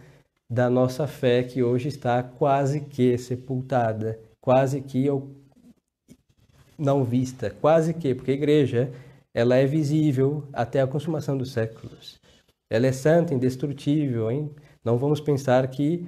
da 0.48 0.70
nossa 0.70 1.06
fé 1.06 1.42
que 1.42 1.62
hoje 1.62 1.88
está 1.88 2.22
quase 2.22 2.80
que 2.80 3.16
sepultada, 3.18 4.20
quase 4.40 4.80
que 4.80 5.08
não 6.78 7.04
vista, 7.04 7.50
quase 7.60 7.94
que, 7.94 8.14
porque 8.14 8.32
a 8.32 8.34
igreja 8.34 8.92
ela 9.32 9.56
é 9.56 9.66
visível 9.66 10.44
até 10.52 10.80
a 10.80 10.86
consumação 10.86 11.36
dos 11.36 11.52
séculos. 11.52 12.20
Ela 12.70 12.86
é 12.86 12.92
santa, 12.92 13.34
indestrutível, 13.34 14.30
hein? 14.30 14.50
Não 14.84 14.96
vamos 14.96 15.20
pensar 15.20 15.66
que 15.68 16.06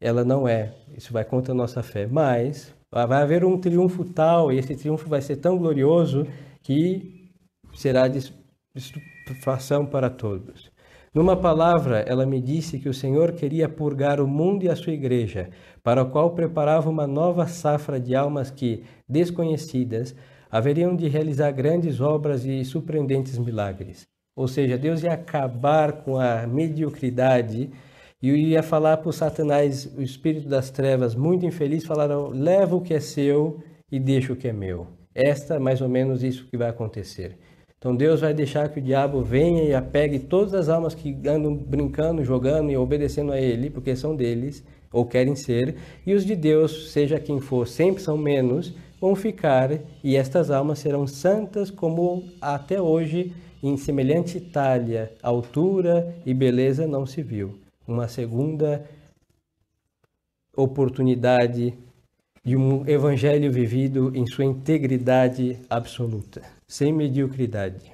ela 0.00 0.24
não 0.24 0.46
é. 0.46 0.72
Isso 0.96 1.12
vai 1.12 1.24
contra 1.24 1.52
a 1.52 1.56
nossa 1.56 1.82
fé. 1.82 2.06
Mas 2.06 2.74
vai 2.90 3.22
haver 3.22 3.44
um 3.44 3.58
triunfo 3.58 4.04
tal, 4.04 4.52
e 4.52 4.58
esse 4.58 4.76
triunfo 4.76 5.08
vai 5.08 5.20
ser 5.20 5.36
tão 5.36 5.58
glorioso 5.58 6.26
que 6.62 7.30
será 7.74 8.08
de 8.08 8.32
estupefação 8.74 9.84
para 9.84 10.08
todos. 10.08 10.70
Numa 11.14 11.36
palavra, 11.36 12.00
ela 12.00 12.26
me 12.26 12.40
disse 12.40 12.78
que 12.78 12.88
o 12.88 12.94
Senhor 12.94 13.32
queria 13.32 13.68
purgar 13.68 14.20
o 14.20 14.28
mundo 14.28 14.64
e 14.64 14.68
a 14.68 14.76
sua 14.76 14.92
igreja, 14.92 15.50
para 15.82 16.02
o 16.02 16.10
qual 16.10 16.34
preparava 16.34 16.88
uma 16.88 17.06
nova 17.06 17.46
safra 17.46 17.98
de 17.98 18.14
almas 18.14 18.50
que, 18.50 18.84
desconhecidas, 19.08 20.14
haveriam 20.50 20.94
de 20.94 21.08
realizar 21.08 21.50
grandes 21.52 22.00
obras 22.00 22.44
e 22.44 22.64
surpreendentes 22.64 23.38
milagres. 23.38 24.06
Ou 24.36 24.46
seja, 24.46 24.78
Deus 24.78 25.02
ia 25.02 25.12
acabar 25.12 25.92
com 26.04 26.16
a 26.16 26.46
mediocridade 26.46 27.70
e 28.20 28.30
ia 28.30 28.62
falar 28.62 28.96
para 28.98 29.08
o 29.08 29.12
Satanás, 29.12 29.92
o 29.96 30.02
espírito 30.02 30.48
das 30.48 30.70
trevas, 30.70 31.14
muito 31.14 31.46
infeliz, 31.46 31.84
falaram: 31.84 32.28
leva 32.28 32.76
o 32.76 32.80
que 32.80 32.94
é 32.94 33.00
seu 33.00 33.60
e 33.90 33.98
deixa 33.98 34.32
o 34.32 34.36
que 34.36 34.48
é 34.48 34.52
meu. 34.52 34.86
Esta 35.14 35.58
mais 35.58 35.80
ou 35.80 35.88
menos 35.88 36.22
isso 36.22 36.46
que 36.48 36.56
vai 36.56 36.68
acontecer. 36.68 37.36
Então 37.78 37.94
Deus 37.94 38.20
vai 38.20 38.34
deixar 38.34 38.68
que 38.68 38.80
o 38.80 38.82
diabo 38.82 39.22
venha 39.22 39.62
e 39.62 39.72
apegue 39.72 40.18
todas 40.18 40.52
as 40.52 40.68
almas 40.68 40.96
que 40.96 41.16
andam 41.28 41.54
brincando, 41.54 42.24
jogando 42.24 42.70
e 42.70 42.76
obedecendo 42.76 43.30
a 43.30 43.40
ele, 43.40 43.70
porque 43.70 43.94
são 43.94 44.16
deles 44.16 44.64
ou 44.92 45.04
querem 45.04 45.36
ser, 45.36 45.76
e 46.06 46.14
os 46.14 46.24
de 46.24 46.34
Deus, 46.34 46.90
seja 46.90 47.20
quem 47.20 47.40
for, 47.40 47.68
sempre 47.68 48.02
são 48.02 48.16
menos, 48.16 48.74
vão 49.00 49.14
ficar 49.14 49.70
e 50.02 50.16
estas 50.16 50.50
almas 50.50 50.78
serão 50.78 51.06
santas 51.06 51.70
como 51.70 52.24
até 52.40 52.80
hoje 52.80 53.34
em 53.62 53.76
semelhante 53.76 54.40
talha, 54.40 55.12
altura 55.22 56.16
e 56.24 56.32
beleza 56.32 56.86
não 56.86 57.04
se 57.04 57.22
viu. 57.22 57.58
Uma 57.86 58.08
segunda 58.08 58.84
oportunidade 60.56 61.74
de 62.44 62.56
um 62.56 62.86
evangelho 62.86 63.50
vivido 63.52 64.12
em 64.14 64.26
sua 64.26 64.44
integridade 64.44 65.58
absoluta 65.68 66.42
sem 66.68 66.92
mediocridade. 66.92 67.92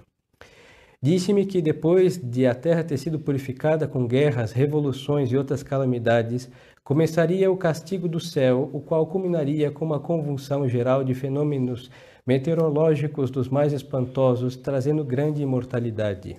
Disse-me 1.01 1.47
que 1.47 1.63
depois 1.63 2.17
de 2.17 2.47
a 2.47 2.55
terra 2.55 2.83
ter 2.83 2.99
sido 2.99 3.21
purificada 3.21 3.87
com 3.87 4.07
guerras, 4.07 4.53
revoluções 4.53 5.31
e 5.31 5.37
outras 5.37 5.63
calamidades, 5.63 6.51
começaria 6.85 7.51
o 7.51 7.57
castigo 7.57 8.07
do 8.07 8.21
céu, 8.21 8.69
o 8.71 8.79
qual 8.79 9.07
culminaria 9.07 9.71
com 9.71 9.87
uma 9.87 9.99
convulsão 9.99 10.69
geral 10.69 11.03
de 11.03 11.15
fenômenos 11.15 11.91
meteorológicos 12.27 13.31
dos 13.31 13.49
mais 13.49 13.73
espantosos, 13.73 14.55
trazendo 14.55 15.03
grande 15.03 15.43
imortalidade. 15.43 16.37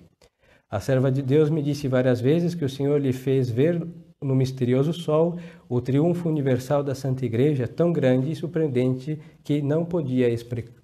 A 0.70 0.80
serva 0.80 1.12
de 1.12 1.24
Deus 1.24 1.50
me 1.50 1.64
disse 1.64 1.88
várias 1.88 2.22
vezes 2.22 2.54
que 2.54 2.64
o 2.64 2.70
Senhor 2.70 3.02
lhe 3.02 3.12
fez 3.12 3.50
ver 3.50 3.86
no 4.22 4.36
misterioso 4.36 4.94
sol 4.94 5.38
o 5.68 5.82
triunfo 5.82 6.30
universal 6.30 6.84
da 6.84 6.94
Santa 6.94 7.26
Igreja, 7.26 7.68
tão 7.68 7.92
grande 7.92 8.32
e 8.32 8.36
surpreendente 8.36 9.20
que 9.44 9.64
não 9.64 9.84
podia 9.84 10.30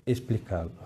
explicá-lo. 0.06 0.81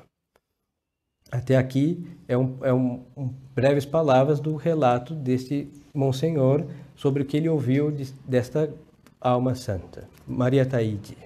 Até 1.31 1.57
aqui 1.57 2.05
é, 2.27 2.37
um, 2.37 2.57
é 2.61 2.71
um, 2.71 3.01
um, 3.17 3.29
breves 3.55 3.85
palavras 3.85 4.39
do 4.39 4.55
relato 4.55 5.13
deste 5.15 5.67
Monsenhor 5.93 6.65
sobre 6.95 7.23
o 7.23 7.25
que 7.25 7.37
ele 7.37 7.49
ouviu 7.49 7.91
de, 7.91 8.11
desta 8.27 8.71
alma 9.19 9.55
santa, 9.55 10.07
Maria 10.27 10.65
Taide. 10.65 11.17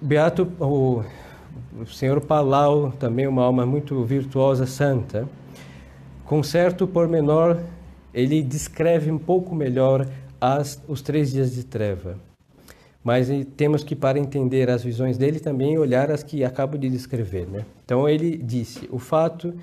Beato, 0.00 0.50
o, 0.58 1.04
o 1.80 1.86
senhor 1.86 2.20
Palau, 2.22 2.90
também 2.92 3.26
uma 3.26 3.44
alma 3.44 3.64
muito 3.64 4.02
virtuosa, 4.02 4.66
santa, 4.66 5.28
com 6.24 6.42
certo 6.42 6.86
pormenor, 6.86 7.60
ele 8.12 8.42
descreve 8.42 9.10
um 9.12 9.18
pouco 9.18 9.54
melhor 9.54 10.08
as, 10.40 10.82
os 10.88 11.02
três 11.02 11.30
dias 11.30 11.52
de 11.52 11.62
treva 11.64 12.18
mas 13.02 13.28
temos 13.56 13.82
que, 13.82 13.96
para 13.96 14.18
entender 14.18 14.68
as 14.68 14.84
visões 14.84 15.16
dele, 15.16 15.40
também 15.40 15.78
olhar 15.78 16.10
as 16.10 16.22
que 16.22 16.44
acabo 16.44 16.76
de 16.76 16.88
descrever. 16.90 17.46
Né? 17.46 17.64
Então 17.84 18.08
ele 18.08 18.36
disse: 18.36 18.88
o 18.90 18.98
fato 18.98 19.54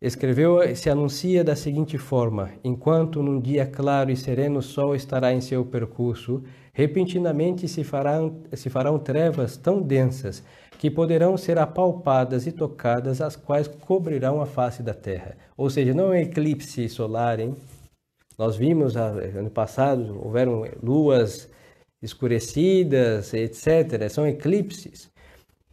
Escreveu, 0.00 0.58
se 0.76 0.90
anuncia 0.90 1.42
da 1.42 1.56
seguinte 1.56 1.96
forma: 1.96 2.50
Enquanto 2.62 3.22
num 3.22 3.40
dia 3.40 3.64
claro 3.64 4.10
e 4.10 4.16
sereno 4.16 4.58
o 4.58 4.62
sol 4.62 4.94
estará 4.94 5.32
em 5.32 5.40
seu 5.40 5.64
percurso, 5.64 6.42
repentinamente 6.74 7.66
se 7.66 7.82
farão, 7.82 8.42
se 8.52 8.68
farão 8.68 8.98
trevas 8.98 9.56
tão 9.56 9.80
densas 9.80 10.44
que 10.78 10.90
poderão 10.90 11.38
ser 11.38 11.58
apalpadas 11.58 12.46
e 12.46 12.52
tocadas, 12.52 13.22
as 13.22 13.36
quais 13.36 13.66
cobrirão 13.66 14.42
a 14.42 14.44
face 14.44 14.82
da 14.82 14.92
terra. 14.92 15.34
Ou 15.56 15.70
seja, 15.70 15.94
não 15.94 16.12
é 16.12 16.18
um 16.18 16.20
eclipse 16.20 16.86
solar, 16.90 17.40
hein? 17.40 17.56
Nós 18.38 18.54
vimos 18.54 18.96
ano 18.98 19.48
passado, 19.48 20.20
houveram 20.22 20.66
luas 20.82 21.48
escurecidas, 22.02 23.32
etc. 23.34 24.08
São 24.10 24.26
eclipses. 24.26 25.10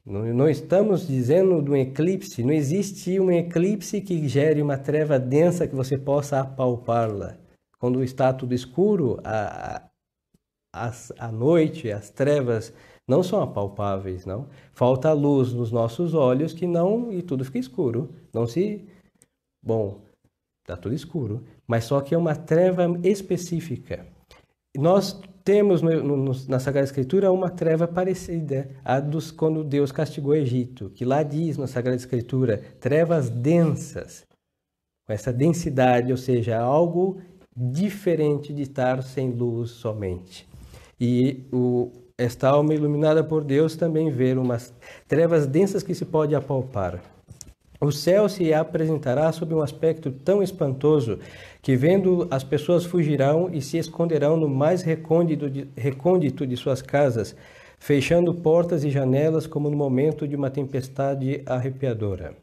Não, 0.06 0.50
estamos 0.50 1.08
dizendo 1.08 1.62
de 1.62 1.72
um 1.72 1.76
eclipse, 1.78 2.44
não 2.44 2.52
existe 2.52 3.20
um 3.22 3.32
eclipse 3.32 4.02
que 4.02 4.28
gere 4.28 4.62
uma 4.62 4.78
treva 4.78 5.18
densa 5.18 5.66
que 5.66 5.76
você 5.76 5.98
possa 5.98 6.42
apalpá-la. 6.42 7.38
Quando 7.80 8.04
está 8.04 8.34
tudo 8.34 8.54
escuro, 8.54 9.20
a, 9.24 9.90
a, 10.74 10.92
a 11.20 11.32
noite, 11.32 11.90
as 11.90 12.10
trevas 12.10 12.74
não 13.08 13.24
são 13.24 13.42
apalpáveis, 13.42 14.26
não. 14.26 14.50
Falta 14.74 15.12
luz 15.14 15.54
nos 15.54 15.72
nossos 15.72 16.14
olhos 16.14 16.54
que 16.54 16.68
não 16.68 17.12
e 17.12 17.22
tudo 17.22 17.46
fica 17.46 17.60
escuro. 17.60 18.14
Não 18.34 18.46
se 18.46 18.86
bom, 19.64 20.02
está 20.62 20.76
tudo 20.76 20.96
escuro, 20.96 21.46
mas 21.66 21.86
só 21.86 22.02
que 22.02 22.14
é 22.14 22.18
uma 22.18 22.36
treva 22.36 22.86
específica. 23.04 24.06
Nós 24.76 25.22
temos 25.44 25.82
no, 25.82 26.02
no, 26.02 26.32
na 26.48 26.60
Sagrada 26.60 26.86
Escritura 26.86 27.32
uma 27.32 27.50
treva 27.50 27.88
parecida 27.88 28.70
à 28.84 29.00
dos 29.00 29.32
quando 29.32 29.64
Deus 29.64 29.92
castigou 29.92 30.32
o 30.32 30.36
Egito, 30.36 30.90
que 30.96 31.04
lá 31.04 31.22
diz 31.22 31.58
na 31.58 31.68
Sagrada 31.68 31.98
Escritura 31.98 32.62
trevas 32.80 33.30
densas, 33.30 34.26
com 35.06 35.14
essa 35.14 35.34
densidade, 35.34 36.12
ou 36.12 36.18
seja, 36.18 36.60
algo 36.60 37.20
diferente 37.56 38.54
de 38.54 38.62
estar 38.62 39.04
sem 39.04 39.32
luz 39.32 39.72
somente. 39.72 40.48
E 41.00 41.46
o, 41.52 41.92
esta 42.18 42.48
alma 42.48 42.74
iluminada 42.74 43.24
por 43.24 43.44
Deus 43.44 43.76
também 43.76 44.10
vê 44.10 44.34
umas 44.34 44.74
trevas 45.08 45.46
densas 45.46 45.84
que 45.84 45.94
se 45.94 46.06
pode 46.06 46.34
apalpar. 46.34 47.13
O 47.84 47.92
céu 47.92 48.30
se 48.30 48.54
apresentará 48.54 49.30
sob 49.34 49.54
um 49.54 49.62
aspecto 49.62 50.10
tão 50.10 50.42
espantoso 50.42 51.20
que, 51.62 51.76
vendo, 51.76 52.26
as 52.32 52.42
pessoas 52.42 52.86
fugirão 52.86 53.50
e 53.52 53.62
se 53.62 53.78
esconderão 53.78 54.38
no 54.38 54.48
mais 54.48 54.82
recôndito 54.82 55.50
de, 55.50 55.68
recôndito 55.76 56.48
de 56.48 56.56
suas 56.56 56.82
casas, 56.82 57.36
fechando 57.78 58.34
portas 58.34 58.86
e 58.86 58.90
janelas 58.90 59.46
como 59.46 59.70
no 59.70 59.76
momento 59.76 60.26
de 60.26 60.34
uma 60.34 60.50
tempestade 60.50 61.44
arrepiadora. 61.46 62.38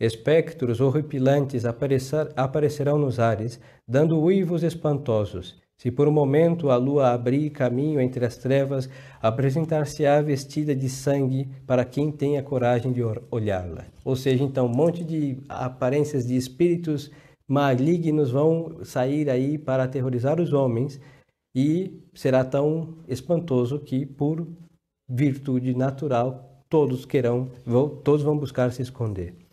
Espectros 0.00 0.80
horripilantes 0.80 1.64
aparecer, 1.64 2.32
aparecerão 2.34 2.98
nos 2.98 3.20
ares, 3.20 3.60
dando 3.86 4.20
uivos 4.20 4.64
espantosos, 4.64 5.54
se 5.76 5.90
por 5.90 6.08
um 6.08 6.12
momento 6.12 6.70
a 6.70 6.76
lua 6.76 7.10
abrir 7.10 7.50
caminho 7.50 8.00
entre 8.00 8.24
as 8.24 8.36
trevas, 8.36 8.88
apresentar-se-á 9.20 10.20
vestida 10.22 10.74
de 10.74 10.88
sangue 10.88 11.48
para 11.66 11.84
quem 11.84 12.10
tenha 12.10 12.42
coragem 12.42 12.92
de 12.92 13.02
olhá-la. 13.30 13.84
Ou 14.04 14.16
seja, 14.16 14.44
então, 14.44 14.66
um 14.66 14.74
monte 14.74 15.04
de 15.04 15.38
aparências 15.48 16.26
de 16.26 16.36
espíritos 16.36 17.10
malignos 17.46 18.30
vão 18.30 18.84
sair 18.84 19.28
aí 19.28 19.58
para 19.58 19.84
aterrorizar 19.84 20.40
os 20.40 20.52
homens 20.52 21.00
e 21.54 22.00
será 22.14 22.44
tão 22.44 22.94
espantoso 23.06 23.78
que, 23.78 24.06
por 24.06 24.46
virtude 25.08 25.74
natural, 25.74 26.62
todos 26.68 27.04
querão, 27.04 27.50
todos 28.02 28.22
vão 28.22 28.36
buscar 28.36 28.72
se 28.72 28.82
esconder. 28.82 29.43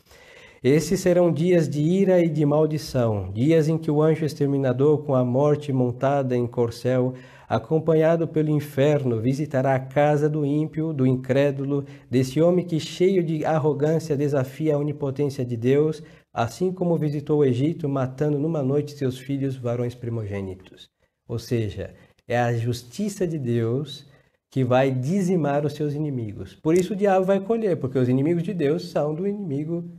Esses 0.63 1.00
serão 1.00 1.34
dias 1.34 1.67
de 1.67 1.82
ira 1.82 2.24
e 2.24 2.30
de 2.30 2.45
maldição, 2.45 3.32
dias 3.32 3.67
em 3.67 3.80
que 3.80 3.89
o 3.89 4.00
anjo 4.00 4.24
exterminador, 4.24 5.00
com 5.00 5.15
a 5.15 5.26
morte 5.26 5.74
montada 5.74 6.38
em 6.38 6.45
corcel, 6.45 7.15
acompanhado 7.50 8.28
pelo 8.28 8.52
inferno, 8.52 9.19
visitará 9.19 9.74
a 9.74 9.80
casa 9.80 10.30
do 10.30 10.45
ímpio, 10.45 10.93
do 10.93 11.08
incrédulo, 11.08 11.84
desse 12.08 12.39
homem 12.39 12.63
que, 12.63 12.80
cheio 12.80 13.24
de 13.24 13.43
arrogância, 13.43 14.15
desafia 14.15 14.76
a 14.76 14.78
onipotência 14.78 15.43
de 15.43 15.58
Deus, 15.58 16.04
assim 16.32 16.71
como 16.71 16.95
visitou 16.95 17.39
o 17.39 17.43
Egito, 17.43 17.89
matando 17.89 18.38
numa 18.38 18.62
noite 18.62 18.95
seus 18.95 19.17
filhos 19.17 19.56
varões 19.56 19.95
primogênitos. 19.95 20.91
Ou 21.28 21.39
seja, 21.39 21.95
é 22.28 22.38
a 22.38 22.54
justiça 22.54 23.26
de 23.26 23.39
Deus 23.39 24.06
que 24.52 24.63
vai 24.63 24.91
dizimar 24.91 25.65
os 25.65 25.74
seus 25.74 25.95
inimigos. 25.95 26.54
Por 26.54 26.76
isso 26.76 26.93
o 26.93 26.95
diabo 26.95 27.26
vai 27.26 27.39
colher, 27.39 27.78
porque 27.78 27.97
os 27.97 28.08
inimigos 28.08 28.43
de 28.43 28.54
Deus 28.54 28.91
são 28.91 29.15
do 29.15 29.26
inimigo 29.26 29.89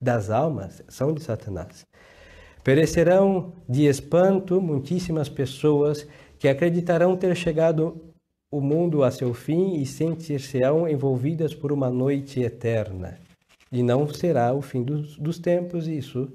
das 0.00 0.30
almas 0.30 0.82
são 0.88 1.12
de 1.12 1.22
Satanás. 1.22 1.86
Perecerão 2.62 3.52
de 3.68 3.86
espanto 3.86 4.60
muitíssimas 4.60 5.28
pessoas 5.28 6.06
que 6.38 6.48
acreditarão 6.48 7.16
ter 7.16 7.34
chegado 7.36 8.00
o 8.50 8.60
mundo 8.60 9.02
a 9.02 9.10
seu 9.10 9.34
fim 9.34 9.76
e 9.80 9.86
sentir-se-ão 9.86 10.88
envolvidas 10.88 11.54
por 11.54 11.72
uma 11.72 11.90
noite 11.90 12.40
eterna. 12.40 13.18
E 13.70 13.82
não 13.82 14.08
será 14.08 14.54
o 14.54 14.62
fim 14.62 14.82
dos, 14.82 15.16
dos 15.18 15.38
tempos 15.38 15.86
isso. 15.86 16.32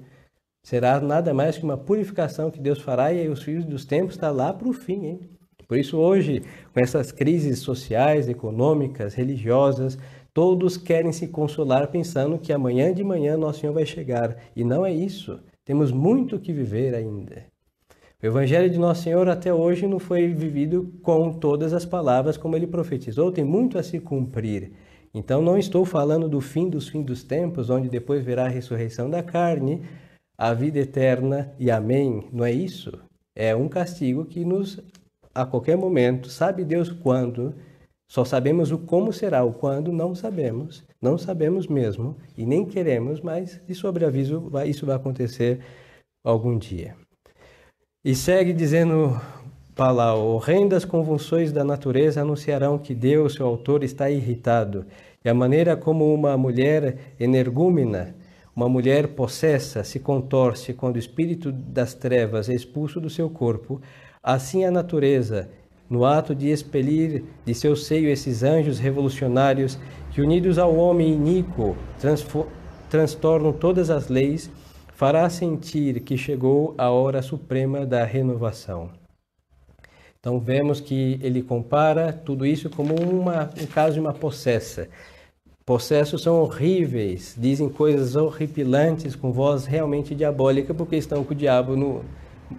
Será 0.62 1.00
nada 1.00 1.34
mais 1.34 1.58
que 1.58 1.64
uma 1.64 1.76
purificação 1.76 2.50
que 2.50 2.60
Deus 2.60 2.80
fará 2.80 3.12
e 3.12 3.28
os 3.28 3.42
filhos 3.42 3.64
dos 3.64 3.84
tempos 3.84 4.14
está 4.14 4.30
lá 4.30 4.52
para 4.52 4.68
o 4.68 4.72
fim. 4.72 5.06
Hein? 5.06 5.20
Por 5.66 5.76
isso 5.76 5.98
hoje, 5.98 6.42
com 6.72 6.80
essas 6.80 7.10
crises 7.10 7.58
sociais, 7.58 8.28
econômicas, 8.28 9.14
religiosas, 9.14 9.98
Todos 10.34 10.76
querem 10.76 11.12
se 11.12 11.28
consolar 11.28 11.86
pensando 11.86 12.40
que 12.40 12.52
amanhã 12.52 12.92
de 12.92 13.04
manhã 13.04 13.36
nosso 13.36 13.60
Senhor 13.60 13.72
vai 13.72 13.86
chegar. 13.86 14.36
E 14.56 14.64
não 14.64 14.84
é 14.84 14.92
isso. 14.92 15.38
Temos 15.64 15.92
muito 15.92 16.40
que 16.40 16.52
viver 16.52 16.92
ainda. 16.92 17.46
O 18.20 18.26
Evangelho 18.26 18.68
de 18.68 18.76
Nosso 18.76 19.02
Senhor 19.02 19.28
até 19.28 19.54
hoje 19.54 19.86
não 19.86 20.00
foi 20.00 20.26
vivido 20.28 20.92
com 21.02 21.32
todas 21.32 21.72
as 21.72 21.84
palavras 21.84 22.36
como 22.36 22.56
ele 22.56 22.66
profetizou, 22.66 23.30
tem 23.30 23.44
muito 23.44 23.78
a 23.78 23.82
se 23.82 24.00
cumprir. 24.00 24.72
Então 25.14 25.40
não 25.40 25.56
estou 25.56 25.84
falando 25.84 26.28
do 26.28 26.40
fim 26.40 26.68
dos 26.68 26.88
fins 26.88 27.04
dos 27.04 27.22
tempos, 27.22 27.70
onde 27.70 27.88
depois 27.88 28.24
verá 28.24 28.46
a 28.46 28.48
ressurreição 28.48 29.08
da 29.08 29.22
carne, 29.22 29.82
a 30.36 30.52
vida 30.52 30.80
eterna 30.80 31.54
e 31.60 31.70
amém. 31.70 32.24
Não 32.32 32.44
é 32.44 32.50
isso? 32.50 32.98
É 33.36 33.54
um 33.54 33.68
castigo 33.68 34.24
que 34.24 34.44
nos, 34.44 34.80
a 35.32 35.46
qualquer 35.46 35.76
momento, 35.76 36.28
sabe 36.28 36.64
Deus 36.64 36.90
quando, 36.90 37.54
só 38.14 38.24
sabemos 38.24 38.70
o 38.70 38.78
como 38.78 39.12
será, 39.12 39.42
o 39.42 39.52
quando 39.52 39.90
não 39.90 40.14
sabemos, 40.14 40.84
não 41.02 41.18
sabemos 41.18 41.66
mesmo 41.66 42.16
e 42.38 42.46
nem 42.46 42.64
queremos, 42.64 43.20
mas 43.20 43.60
de 43.66 43.74
sobreaviso 43.74 44.52
isso 44.66 44.86
vai 44.86 44.94
acontecer 44.94 45.58
algum 46.22 46.56
dia. 46.56 46.94
E 48.04 48.14
segue 48.14 48.52
dizendo 48.52 49.20
Palau, 49.74 50.28
horrendas 50.28 50.84
convulsões 50.84 51.50
da 51.50 51.64
natureza 51.64 52.20
anunciarão 52.20 52.78
que 52.78 52.94
Deus, 52.94 53.34
seu 53.34 53.46
autor, 53.46 53.82
está 53.82 54.08
irritado, 54.08 54.86
e 55.24 55.28
a 55.28 55.34
maneira 55.34 55.76
como 55.76 56.14
uma 56.14 56.36
mulher 56.36 57.16
energúmena, 57.18 58.14
uma 58.54 58.68
mulher 58.68 59.08
possessa, 59.08 59.82
se 59.82 59.98
contorce 59.98 60.72
quando 60.72 60.94
o 60.94 61.00
espírito 61.00 61.50
das 61.50 61.94
trevas 61.94 62.48
é 62.48 62.54
expulso 62.54 63.00
do 63.00 63.10
seu 63.10 63.28
corpo, 63.28 63.82
assim 64.22 64.64
a 64.64 64.70
natureza 64.70 65.50
no 65.88 66.04
ato 66.04 66.34
de 66.34 66.48
expelir 66.50 67.24
de 67.44 67.54
seu 67.54 67.76
seio 67.76 68.08
esses 68.08 68.42
anjos 68.42 68.78
revolucionários 68.78 69.78
que, 70.10 70.20
unidos 70.20 70.58
ao 70.58 70.74
homem 70.74 71.12
iníquo, 71.12 71.76
transtornam 72.88 73.52
todas 73.52 73.90
as 73.90 74.08
leis, 74.08 74.50
fará 74.94 75.28
sentir 75.28 76.00
que 76.00 76.16
chegou 76.16 76.74
a 76.78 76.90
hora 76.90 77.20
suprema 77.20 77.84
da 77.84 78.04
renovação. 78.04 78.90
Então 80.18 80.40
vemos 80.40 80.80
que 80.80 81.18
ele 81.22 81.42
compara 81.42 82.12
tudo 82.12 82.46
isso 82.46 82.70
como 82.70 82.94
uma, 82.94 83.50
um 83.60 83.66
caso 83.66 83.94
de 83.94 84.00
uma 84.00 84.14
possessa. 84.14 84.88
Possessos 85.66 86.22
são 86.22 86.40
horríveis, 86.40 87.34
dizem 87.36 87.68
coisas 87.68 88.16
horripilantes 88.16 89.14
com 89.14 89.32
voz 89.32 89.66
realmente 89.66 90.14
diabólica 90.14 90.72
porque 90.72 90.96
estão 90.96 91.24
com 91.24 91.34
o 91.34 91.36
diabo 91.36 91.76
no, 91.76 92.04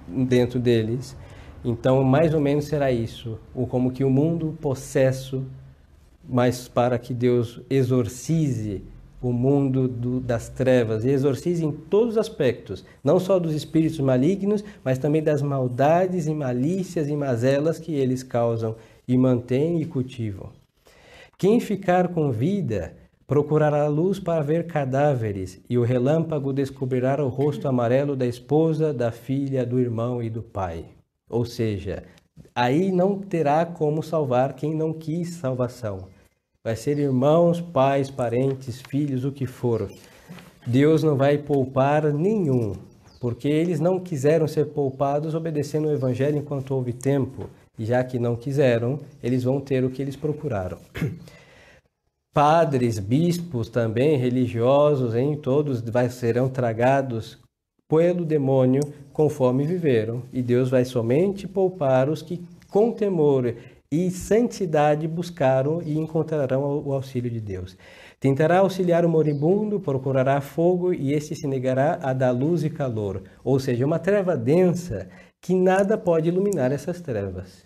dentro 0.07 0.59
deles. 0.59 1.15
Então, 1.67 2.03
mais 2.03 2.31
ou 2.31 2.39
menos 2.39 2.65
será 2.65 2.91
isso, 2.91 3.39
ou 3.55 3.65
como 3.65 3.91
que 3.91 4.03
o 4.03 4.09
mundo 4.09 4.55
possesso, 4.61 5.43
mas 6.29 6.67
para 6.67 6.99
que 6.99 7.11
Deus 7.11 7.59
exorcize 7.67 8.83
o 9.19 9.33
mundo 9.33 9.87
do, 9.87 10.19
das 10.19 10.47
trevas 10.47 11.03
e 11.03 11.09
exorcize 11.09 11.65
em 11.65 11.71
todos 11.71 12.11
os 12.11 12.17
aspectos, 12.19 12.85
não 13.03 13.19
só 13.19 13.39
dos 13.39 13.55
espíritos 13.55 13.99
malignos, 13.99 14.63
mas 14.83 14.99
também 14.99 15.23
das 15.23 15.41
maldades 15.41 16.27
e 16.27 16.35
malícias 16.35 17.09
e 17.09 17.15
mazelas 17.15 17.79
que 17.79 17.95
eles 17.95 18.21
causam 18.21 18.75
e 19.07 19.17
mantêm 19.17 19.81
e 19.81 19.85
cultivam. 19.85 20.51
Quem 21.35 21.59
ficar 21.59 22.09
com 22.09 22.31
vida 22.31 22.95
procurará 23.25 23.85
a 23.85 23.89
luz 23.89 24.19
para 24.19 24.43
ver 24.43 24.67
cadáveres, 24.67 25.59
e 25.67 25.79
o 25.79 25.83
relâmpago 25.83 26.53
descobrirá 26.53 27.25
o 27.25 27.27
rosto 27.27 27.67
amarelo 27.67 28.15
da 28.15 28.27
esposa, 28.27 28.93
da 28.93 29.11
filha, 29.11 29.65
do 29.65 29.79
irmão 29.79 30.21
e 30.21 30.29
do 30.29 30.43
pai. 30.43 30.94
Ou 31.29 31.45
seja, 31.45 32.03
aí 32.53 32.91
não 32.91 33.19
terá 33.19 33.65
como 33.65 34.03
salvar 34.03 34.53
quem 34.53 34.75
não 34.75 34.93
quis 34.93 35.35
salvação. 35.35 36.07
Vai 36.63 36.75
ser 36.75 36.97
irmãos, 36.97 37.61
pais, 37.61 38.09
parentes, 38.09 38.81
filhos, 38.81 39.23
o 39.25 39.31
que 39.31 39.45
for. 39.45 39.89
Deus 40.65 41.03
não 41.03 41.15
vai 41.15 41.37
poupar 41.37 42.11
nenhum, 42.11 42.73
porque 43.19 43.47
eles 43.47 43.79
não 43.79 43.99
quiseram 43.99 44.47
ser 44.47 44.67
poupados 44.67 45.35
obedecendo 45.35 45.87
o 45.87 45.91
evangelho 45.91 46.37
enquanto 46.37 46.71
houve 46.71 46.93
tempo, 46.93 47.49
e 47.77 47.85
já 47.85 48.03
que 48.03 48.17
não 48.17 48.35
quiseram, 48.35 48.99
eles 49.21 49.43
vão 49.43 49.59
ter 49.59 49.83
o 49.83 49.89
que 49.89 50.01
eles 50.01 50.15
procuraram. 50.15 50.79
padres, 52.33 52.99
bispos 52.99 53.69
também, 53.69 54.17
religiosos, 54.17 55.15
em 55.15 55.37
todos 55.37 55.81
serão 56.11 56.49
tragados 56.49 57.39
pelo 57.87 58.25
demônio 58.25 58.81
conforme 59.13 59.65
viveram, 59.65 60.23
e 60.33 60.41
Deus 60.41 60.69
vai 60.69 60.85
somente 60.85 61.47
poupar 61.47 62.09
os 62.09 62.21
que 62.21 62.43
com 62.69 62.91
temor 62.91 63.55
e 63.91 64.09
santidade 64.11 65.07
buscaram 65.07 65.81
e 65.81 65.97
encontrarão 65.97 66.83
o 66.85 66.91
auxílio 66.91 67.29
de 67.29 67.39
Deus. 67.39 67.77
Tentará 68.19 68.59
auxiliar 68.59 69.05
o 69.05 69.09
moribundo, 69.09 69.79
procurará 69.79 70.41
fogo 70.41 70.93
e 70.93 71.13
este 71.13 71.35
se 71.35 71.47
negará 71.47 71.99
a 72.01 72.11
dar 72.11 72.31
luz 72.31 72.63
e 72.63 72.69
calor, 72.69 73.23
ou 73.43 73.59
seja, 73.59 73.85
uma 73.85 73.99
treva 73.99 74.35
densa 74.35 75.07
que 75.41 75.53
nada 75.53 75.97
pode 75.97 76.27
iluminar 76.29 76.71
essas 76.71 76.99
trevas. 76.99 77.65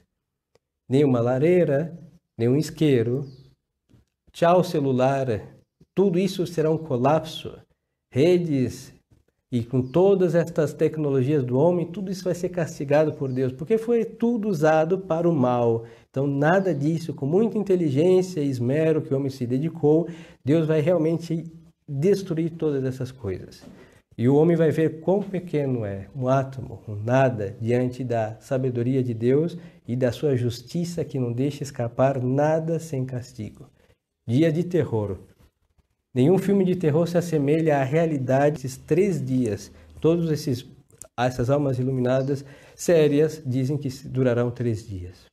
Nem 0.88 1.06
uma 1.06 1.22
lareira, 1.22 1.98
nem 2.38 2.50
um 2.50 2.58
isqueiro, 2.58 3.26
Tchau, 4.32 4.64
celular. 4.64 5.28
Tudo 5.96 6.20
isso 6.20 6.46
será 6.46 6.70
um 6.70 6.78
colapso. 6.78 7.60
Redes 8.14 8.94
e 9.52 9.64
com 9.64 9.82
todas 9.82 10.36
estas 10.36 10.74
tecnologias 10.74 11.44
do 11.44 11.58
homem, 11.58 11.88
tudo 11.88 12.12
isso 12.12 12.24
vai 12.24 12.36
ser 12.36 12.50
castigado 12.50 13.14
por 13.14 13.32
Deus, 13.32 13.52
porque 13.52 13.80
foi 13.80 14.06
tudo 14.06 14.48
usado 14.48 15.00
para 15.00 15.28
o 15.28 15.36
mal. 15.36 15.86
Então, 16.10 16.28
nada 16.28 16.74
disso, 16.74 17.14
com 17.16 17.26
muita 17.26 17.58
inteligência 17.58 18.42
e 18.42 18.50
esmero 18.50 19.02
que 19.02 19.14
o 19.14 19.18
homem 19.18 19.32
se 19.32 19.48
dedicou, 19.48 20.08
Deus 20.46 20.68
vai 20.68 20.82
realmente 20.82 21.52
destruir 21.88 22.52
todas 22.52 22.84
essas 22.84 23.12
coisas. 23.12 23.64
E 24.16 24.28
o 24.28 24.36
homem 24.36 24.56
vai 24.56 24.70
ver 24.70 25.00
quão 25.00 25.24
pequeno 25.24 25.86
é, 25.86 26.08
um 26.16 26.28
átomo, 26.28 26.84
um 26.88 26.94
nada, 26.94 27.56
diante 27.60 28.04
da 28.04 28.36
sabedoria 28.40 29.02
de 29.02 29.14
Deus 29.14 29.58
e 29.88 29.96
da 29.96 30.12
sua 30.12 30.36
justiça 30.36 31.06
que 31.06 31.18
não 31.18 31.32
deixa 31.32 31.64
escapar 31.64 32.22
nada 32.22 32.80
sem 32.80 33.06
castigo. 33.06 33.68
Dia 34.28 34.52
de 34.52 34.64
terror. 34.64 35.18
Nenhum 36.14 36.38
filme 36.38 36.66
de 36.66 36.76
terror 36.76 37.08
se 37.08 37.18
assemelha 37.18 37.78
à 37.78 37.84
realidade 37.84 38.56
desses 38.56 38.78
três 38.78 39.24
dias. 39.24 39.72
Todos 40.02 40.32
esses 40.32 40.66
essas 41.26 41.50
almas 41.50 41.78
iluminadas 41.78 42.46
sérias 42.76 43.42
dizem 43.46 43.78
que 43.78 43.90
durarão 44.08 44.50
três 44.50 44.88
dias. 44.88 45.26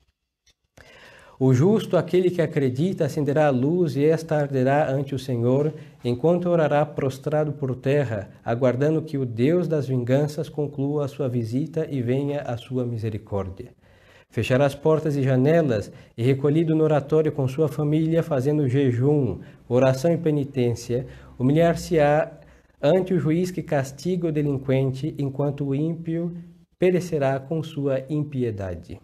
O 1.38 1.52
justo, 1.52 1.98
aquele 1.98 2.30
que 2.30 2.40
acredita, 2.40 3.04
acenderá 3.04 3.46
a 3.46 3.50
luz 3.50 3.94
e 3.94 4.04
esta 4.04 4.36
arderá 4.36 4.90
ante 4.90 5.14
o 5.14 5.18
Senhor, 5.18 5.72
enquanto 6.02 6.48
orará 6.48 6.84
prostrado 6.86 7.52
por 7.52 7.76
terra, 7.76 8.30
aguardando 8.42 9.02
que 9.02 9.18
o 9.18 9.26
Deus 9.26 9.68
das 9.68 9.86
vinganças 9.86 10.48
conclua 10.48 11.04
a 11.04 11.08
sua 11.08 11.28
visita 11.28 11.86
e 11.90 12.00
venha 12.00 12.40
a 12.40 12.56
sua 12.56 12.86
misericórdia. 12.86 13.75
Fechará 14.36 14.66
as 14.66 14.74
portas 14.74 15.16
e 15.16 15.22
janelas 15.22 15.90
e, 16.14 16.22
recolhido 16.22 16.76
no 16.76 16.84
oratório 16.84 17.32
com 17.32 17.48
sua 17.48 17.68
família, 17.68 18.22
fazendo 18.22 18.68
jejum, 18.68 19.38
oração 19.66 20.12
e 20.12 20.18
penitência, 20.18 21.06
humilhar-se-á 21.38 22.32
ante 22.82 23.14
o 23.14 23.18
juiz 23.18 23.50
que 23.50 23.62
castiga 23.62 24.28
o 24.28 24.32
delinquente, 24.32 25.14
enquanto 25.16 25.64
o 25.64 25.74
ímpio 25.74 26.36
perecerá 26.78 27.40
com 27.40 27.62
sua 27.62 28.02
impiedade. 28.10 29.00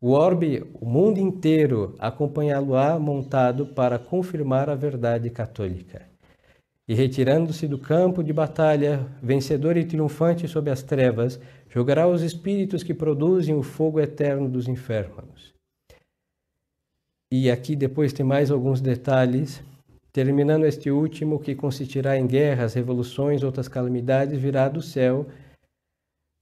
O 0.00 0.12
orbe, 0.12 0.64
o 0.80 0.86
mundo 0.86 1.20
inteiro, 1.20 1.94
acompanhá-lo-á 1.98 2.98
montado 2.98 3.66
para 3.66 3.98
confirmar 3.98 4.70
a 4.70 4.74
verdade 4.74 5.28
católica. 5.28 6.06
E 6.88 6.94
retirando-se 6.94 7.68
do 7.68 7.78
campo 7.78 8.24
de 8.24 8.32
batalha, 8.32 9.04
vencedor 9.22 9.76
e 9.76 9.84
triunfante 9.84 10.48
sobre 10.48 10.70
as 10.70 10.82
trevas, 10.82 11.38
Jogará 11.76 12.08
os 12.08 12.22
espíritos 12.22 12.82
que 12.82 12.94
produzem 12.94 13.54
o 13.54 13.62
fogo 13.62 14.00
eterno 14.00 14.48
dos 14.48 14.66
infernos. 14.66 15.52
E 17.30 17.50
aqui 17.50 17.76
depois 17.76 18.14
tem 18.14 18.24
mais 18.24 18.50
alguns 18.50 18.80
detalhes. 18.80 19.62
Terminando 20.10 20.64
este 20.64 20.90
último, 20.90 21.38
que 21.38 21.54
consistirá 21.54 22.16
em 22.16 22.26
guerras, 22.26 22.72
revoluções, 22.72 23.42
outras 23.42 23.68
calamidades, 23.68 24.40
virá 24.40 24.70
do 24.70 24.80
céu, 24.80 25.26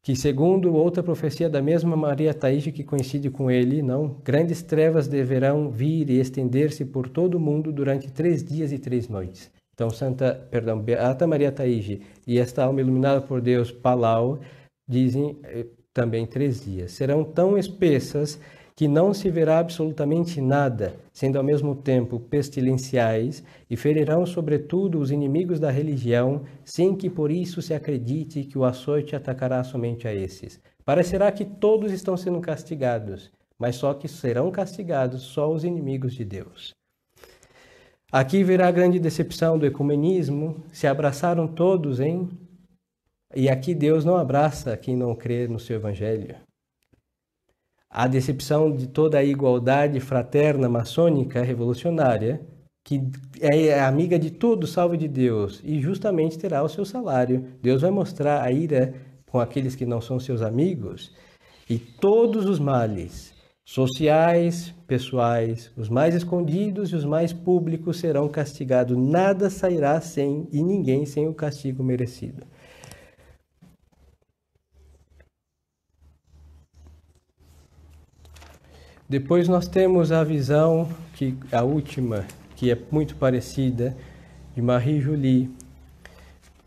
que 0.05 0.15
segundo 0.15 0.73
outra 0.73 1.03
profecia 1.03 1.51
da 1.51 1.61
mesma 1.61 1.97
Maria 1.97 2.33
Taíde 2.33 2.71
que 2.71 2.85
coincide 2.85 3.29
com 3.29 3.51
ele, 3.51 3.83
não, 3.83 4.17
grandes 4.23 4.63
trevas 4.63 5.09
deverão 5.09 5.69
vir 5.69 6.11
e 6.11 6.21
estender-se 6.21 6.85
por 6.85 7.09
todo 7.09 7.35
o 7.35 7.41
mundo 7.41 7.73
durante 7.73 8.09
três 8.09 8.45
dias 8.45 8.71
e 8.71 8.79
três 8.79 9.09
noites. 9.09 9.51
Então, 9.75 9.91
Santa, 9.91 10.47
perdão, 10.49 10.81
Beata 10.81 11.27
Maria 11.27 11.51
Taíde 11.51 12.03
e 12.25 12.39
esta 12.39 12.63
alma 12.63 12.81
iluminada 12.81 13.21
por 13.21 13.41
Deus, 13.41 13.73
Palau, 13.73 14.39
dizem 14.87 15.39
eh, 15.45 15.67
também 15.93 16.27
três 16.27 16.65
dias. 16.65 16.93
Serão 16.93 17.25
tão 17.25 17.57
espessas 17.57 18.39
que 18.77 18.89
não 18.89 19.15
se 19.15 19.31
verá 19.31 19.61
absolutamente 19.61 20.41
nada, 20.41 20.97
sendo 21.13 21.39
ao 21.39 21.45
mesmo 21.45 21.77
tempo 21.77 22.19
pestilenciais, 22.19 23.45
e 23.71 23.77
ferirão 23.77 24.27
sobretudo 24.27 24.99
os 24.99 25.13
inimigos 25.13 25.61
da 25.61 25.71
religião, 25.71 26.43
sem 26.65 26.97
que 26.97 27.09
por 27.09 27.31
isso 27.31 27.63
se 27.63 27.73
acredite 27.73 28.45
que 28.45 28.59
o 28.59 28.65
açoite 28.65 29.15
atacará 29.15 29.63
somente 29.63 30.09
a 30.09 30.15
esses. 30.15 30.61
Parecerá 30.85 31.31
que 31.31 31.45
todos 31.45 31.93
estão 31.93 32.17
sendo 32.17 32.41
castigados, 32.41 33.31
mas 33.57 33.77
só 33.77 33.95
que 33.95 34.09
serão 34.09 34.51
castigados 34.51 35.23
só 35.23 35.51
os 35.51 35.63
inimigos 35.63 36.15
de 36.15 36.25
Deus. 36.25 36.75
Aqui 38.11 38.45
verá 38.45 38.69
a 38.69 38.73
grande 38.73 38.99
decepção 38.99 39.59
do 39.59 39.67
ecumenismo, 39.67 40.63
se 40.73 40.87
abraçaram 40.87 41.47
todos 41.49 42.01
em 42.01 42.29
e 43.35 43.49
aqui 43.49 43.75
Deus 43.75 44.05
não 44.05 44.17
abraça 44.17 44.77
quem 44.77 44.97
não 44.97 45.15
crê 45.15 45.49
no 45.49 45.59
seu 45.59 45.77
evangelho. 45.77 46.37
A 47.91 48.07
decepção 48.07 48.75
de 48.75 48.89
toda 48.89 49.19
a 49.19 49.25
igualdade 49.25 50.01
fraterna 50.01 50.69
maçônica 50.69 51.43
revolucionária, 51.43 52.41
que 52.85 53.01
é 53.41 53.81
amiga 53.81 54.19
de 54.19 54.31
tudo, 54.31 54.67
salvo 54.67 54.97
de 54.97 55.09
Deus, 55.09 55.61
e 55.65 55.81
justamente 55.81 56.39
terá 56.39 56.63
o 56.63 56.69
seu 56.69 56.85
salário. 56.85 57.47
Deus 57.63 57.83
vai 57.83 57.91
mostrar 57.91 58.43
a 58.43 58.51
ira 58.51 58.95
com 59.31 59.41
aqueles 59.41 59.75
que 59.75 59.87
não 59.87 60.01
são 60.01 60.21
seus 60.21 60.43
amigos, 60.43 61.13
e 61.69 61.79
todos 61.79 62.47
os 62.47 62.59
males, 62.59 63.33
sociais, 63.65 64.75
pessoais, 64.87 65.73
os 65.77 65.89
mais 65.89 66.15
escondidos 66.15 66.91
e 66.91 66.97
os 66.97 67.05
mais 67.05 67.33
públicos 67.33 67.99
serão 67.99 68.29
castigados. 68.29 68.97
Nada 68.97 69.49
sairá 69.49 70.01
sem 70.01 70.47
e 70.53 70.63
ninguém 70.63 71.07
sem 71.07 71.27
o 71.27 71.35
castigo 71.35 71.83
merecido. 71.83 72.45
Depois 79.15 79.47
nós 79.47 79.69
temos 79.69 80.11
a 80.11 80.25
visão, 80.25 80.89
que 81.15 81.37
a 81.53 81.63
última, 81.63 82.25
que 82.57 82.69
é 82.73 82.77
muito 82.91 83.15
parecida, 83.15 83.97
de 84.57 84.61
Marie-Julie 84.61 85.49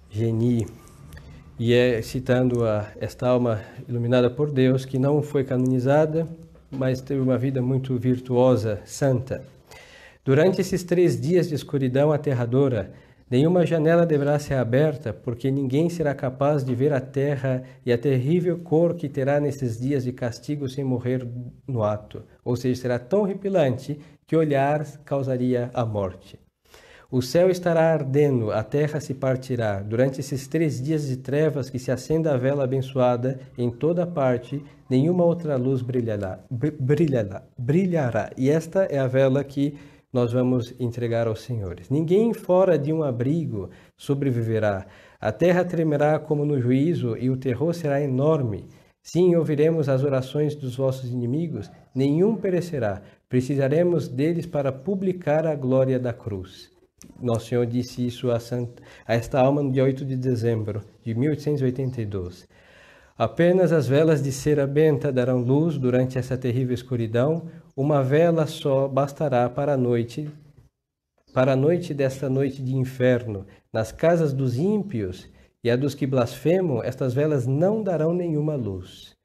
Genie, 0.10 0.66
e 1.60 1.74
é 1.74 2.02
citando 2.02 2.66
a, 2.66 2.88
esta 3.02 3.28
alma 3.28 3.60
iluminada 3.86 4.30
por 4.30 4.50
Deus, 4.50 4.86
que 4.86 4.98
não 4.98 5.22
foi 5.22 5.44
canonizada, 5.44 6.26
mas 6.72 7.02
teve 7.02 7.20
uma 7.20 7.38
vida 7.38 7.62
muito 7.62 7.98
virtuosa, 7.98 8.80
santa. 8.86 9.44
Durante 10.24 10.62
esses 10.62 10.86
três 10.86 11.20
dias 11.20 11.50
de 11.50 11.56
escuridão 11.56 12.14
aterradora, 12.14 12.94
Nenhuma 13.30 13.66
janela 13.66 14.06
deverá 14.06 14.40
ser 14.40 14.54
aberta, 14.54 15.12
porque 15.12 15.52
ninguém 15.52 15.90
será 15.90 16.16
capaz 16.16 16.63
de 16.63 16.74
ver 16.74 16.94
a 16.94 17.02
terra 17.02 17.62
e 17.86 17.92
a 17.92 17.98
terrível 17.98 18.58
cor 18.60 18.96
que 18.96 19.10
terá 19.10 19.38
nesses 19.38 19.78
dias 19.78 20.06
de 20.06 20.13
castigo 20.13 20.70
sem 20.70 20.84
morrer 20.84 21.28
no 21.68 21.84
ato. 21.84 22.24
Ou 22.46 22.56
seja, 22.56 22.82
será 22.82 22.98
tão 22.98 23.24
repilante 23.24 24.00
que 24.26 24.36
olhar 24.36 24.86
causaria 25.04 25.70
a 25.74 25.86
morte. 25.86 26.40
O 27.12 27.22
céu 27.22 27.50
estará 27.50 27.94
ardendo, 27.94 28.52
a 28.52 28.63
terra 28.63 29.00
se 29.00 29.13
partirá. 29.13 29.82
Durante 29.82 30.20
esses 30.22 30.46
três 30.48 30.82
dias 30.82 31.08
de 31.08 31.18
trevas 31.18 31.70
que 31.70 31.80
se 31.80 31.90
acenda 31.90 32.34
a 32.34 32.38
vela 32.38 32.66
abençoada 32.66 33.40
em 33.58 33.70
toda 33.70 34.06
parte, 34.06 34.62
nenhuma 34.90 35.24
outra 35.24 35.56
luz 35.58 35.82
brilhará. 35.82 36.40
brilhará, 36.50 37.44
brilhará. 37.58 38.32
E 38.38 38.50
esta 38.50 38.84
é 38.84 39.00
a 39.00 39.08
vela 39.08 39.42
que 39.44 39.78
nós 40.12 40.32
vamos 40.32 40.74
entregar 40.80 41.28
aos 41.28 41.41
senhores. 41.41 41.89
Ninguém 41.89 42.34
fora 42.34 42.78
de 42.78 42.93
um 42.93 43.04
abrigo 43.04 43.70
sobreviverá. 43.96 44.86
A 45.20 45.32
terra 45.32 45.65
tremerá 45.65 46.20
como 46.20 46.46
no 46.46 46.60
juízo 46.60 47.17
e 47.17 47.30
o 47.30 47.38
terror 47.38 47.74
será 47.74 48.02
enorme. 48.02 48.65
Sim, 49.02 49.36
ouviremos 49.36 49.88
as 49.88 50.04
orações 50.04 50.56
dos 50.56 50.76
vossos 50.76 51.10
inimigos, 51.10 51.72
nenhum 51.96 52.36
perecerá. 52.36 53.02
Precisaremos 53.30 54.08
deles 54.08 54.46
para 54.46 54.72
publicar 54.72 55.48
a 55.48 55.56
glória 55.56 55.98
da 55.98 56.13
cruz. 56.13 56.70
Nosso 57.22 57.48
Senhor 57.48 57.65
disse 57.65 58.06
isso 58.06 58.32
a, 58.32 58.39
Santa, 58.39 58.82
a 59.06 59.15
esta 59.15 59.39
alma 59.39 59.62
no 59.62 59.72
dia 59.72 59.84
8 59.84 60.04
de 60.04 60.15
dezembro 60.15 60.84
de 61.04 61.13
1882. 61.13 62.48
Apenas 63.17 63.72
as 63.72 63.88
velas 63.88 64.22
de 64.22 64.32
cera 64.32 64.67
benta 64.67 65.12
darão 65.12 65.39
luz 65.39 65.78
durante 65.78 66.17
essa 66.20 66.38
terrível 66.38 66.74
escuridão. 66.74 67.48
Uma 67.78 68.02
vela 68.02 68.48
só 68.48 68.88
bastará 68.88 69.48
para 69.48 69.74
a 69.74 69.78
noite, 69.78 70.28
para 71.32 71.54
a 71.54 71.56
noite 71.56 71.94
desta 71.94 72.28
noite 72.28 72.60
de 72.60 72.76
inferno. 72.76 73.46
Nas 73.72 73.92
casas 73.92 74.34
dos 74.34 74.58
ímpios 74.58 75.30
e 75.63 75.70
a 75.70 75.76
dos 75.76 75.94
que 75.94 76.08
blasfemam, 76.08 76.82
estas 76.84 77.13
velas 77.13 77.46
não 77.46 77.84
darão 77.84 78.16
nenhuma 78.16 78.56
luz. 78.56 79.16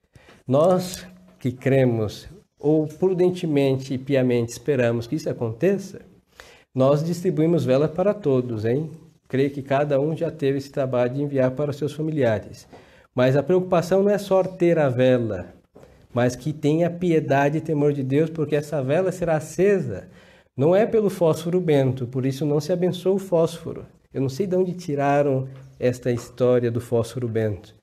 Nós 0.47 1.07
que 1.39 1.51
cremos 1.51 2.29
ou 2.61 2.87
prudentemente 2.87 3.95
e 3.95 3.99
piamente 3.99 4.53
esperamos 4.53 5.07
que 5.07 5.17
isso 5.17 5.31
aconteça, 5.31 6.03
nós 6.75 7.03
distribuímos 7.03 7.65
vela 7.65 7.89
para 7.89 8.13
todos, 8.13 8.67
hein? 8.67 8.91
Creio 9.29 9.51
que 9.51 9.63
cada 9.63 9.99
um 9.99 10.15
já 10.15 10.31
teve 10.31 10.59
esse 10.59 10.71
trabalho 10.71 11.15
de 11.15 11.23
enviar 11.23 11.53
para 11.53 11.71
os 11.71 11.77
seus 11.79 11.95
familiares. 11.95 12.69
Mas 13.15 13.35
a 13.35 13.43
preocupação 13.43 14.03
não 14.03 14.11
é 14.11 14.19
só 14.19 14.45
ter 14.45 14.79
a 14.79 14.91
vela, 14.91 15.55
mas 16.13 16.37
que 16.37 16.53
tenha 16.53 16.91
piedade 16.91 17.59
e 17.59 17.61
temor 17.61 17.93
de 17.93 18.03
Deus, 18.03 18.31
porque 18.31 18.57
essa 18.57 18.83
vela 18.83 19.11
será 19.11 19.37
acesa. 19.37 20.09
Não 20.57 20.77
é 20.77 20.87
pelo 20.87 21.09
fósforo 21.09 21.61
bento, 21.61 22.07
por 22.07 22.27
isso 22.27 22.45
não 22.45 22.61
se 22.61 22.73
abençoa 22.73 23.15
o 23.15 23.19
fósforo. 23.19 23.87
Eu 24.13 24.21
não 24.21 24.29
sei 24.29 24.47
de 24.47 24.55
onde 24.55 24.75
tiraram 24.75 25.49
esta 25.81 26.11
história 26.11 26.71
do 26.71 26.81
fósforo 26.81 27.27
bento. 27.27 27.75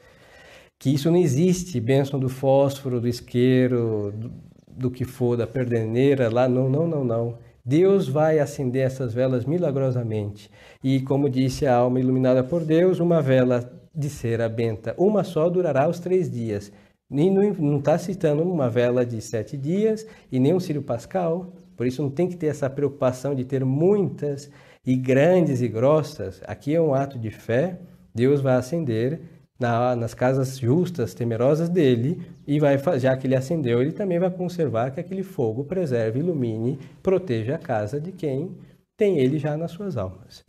Que 0.77 0.93
isso 0.93 1.09
não 1.09 1.17
existe, 1.17 1.79
bênção 1.79 2.19
do 2.19 2.29
fósforo, 2.29 3.01
do 3.01 3.07
isqueiro, 3.07 4.13
do, 4.15 4.31
do 4.67 4.91
que 4.91 5.03
for, 5.03 5.35
da 5.35 5.47
perdeneira 5.47 6.31
lá, 6.31 6.47
não, 6.47 6.69
não, 6.69 6.87
não, 6.87 7.03
não. 7.03 7.37
Deus 7.65 8.07
vai 8.07 8.39
acender 8.39 8.83
essas 8.85 9.13
velas 9.13 9.45
milagrosamente. 9.45 10.49
E 10.83 11.01
como 11.01 11.29
disse 11.29 11.65
a 11.65 11.75
alma 11.75 11.99
iluminada 11.99 12.43
por 12.43 12.63
Deus, 12.63 12.99
uma 12.99 13.21
vela 13.21 13.69
de 13.93 14.09
cera 14.09 14.47
benta, 14.47 14.95
uma 14.97 15.23
só 15.23 15.49
durará 15.49 15.89
os 15.89 15.99
três 15.99 16.31
dias. 16.31 16.71
E 17.11 17.29
não 17.29 17.77
está 17.77 17.97
citando 17.97 18.43
uma 18.43 18.69
vela 18.69 19.05
de 19.05 19.21
sete 19.21 19.57
dias 19.57 20.05
e 20.31 20.39
nem 20.39 20.53
um 20.53 20.59
Círio 20.59 20.81
Pascal. 20.81 21.53
Por 21.75 21.87
isso 21.87 22.03
não 22.03 22.09
tem 22.09 22.27
que 22.27 22.35
ter 22.35 22.47
essa 22.47 22.69
preocupação 22.69 23.33
de 23.33 23.43
ter 23.45 23.65
muitas 23.65 24.49
e 24.85 24.95
grandes 24.95 25.61
e 25.61 25.67
grossas. 25.67 26.41
Aqui 26.45 26.75
é 26.75 26.81
um 26.81 26.93
ato 26.93 27.17
de 27.17 27.31
fé. 27.31 27.79
Deus 28.13 28.41
vai 28.41 28.55
acender 28.55 29.21
na, 29.59 29.95
nas 29.95 30.13
casas 30.13 30.57
justas, 30.57 31.13
temerosas 31.13 31.67
dele, 31.67 32.21
e 32.47 32.59
vai, 32.59 32.77
já 32.97 33.15
que 33.17 33.27
ele 33.27 33.35
acendeu, 33.35 33.81
ele 33.81 33.91
também 33.91 34.17
vai 34.17 34.29
conservar 34.29 34.91
que 34.91 34.99
aquele 34.99 35.21
fogo 35.21 35.65
preserve, 35.65 36.19
ilumine, 36.19 36.79
proteja 37.03 37.55
a 37.55 37.59
casa 37.59 37.99
de 37.99 38.11
quem 38.11 38.55
tem 38.95 39.19
ele 39.19 39.37
já 39.37 39.57
nas 39.57 39.71
suas 39.71 39.97
almas. 39.97 40.43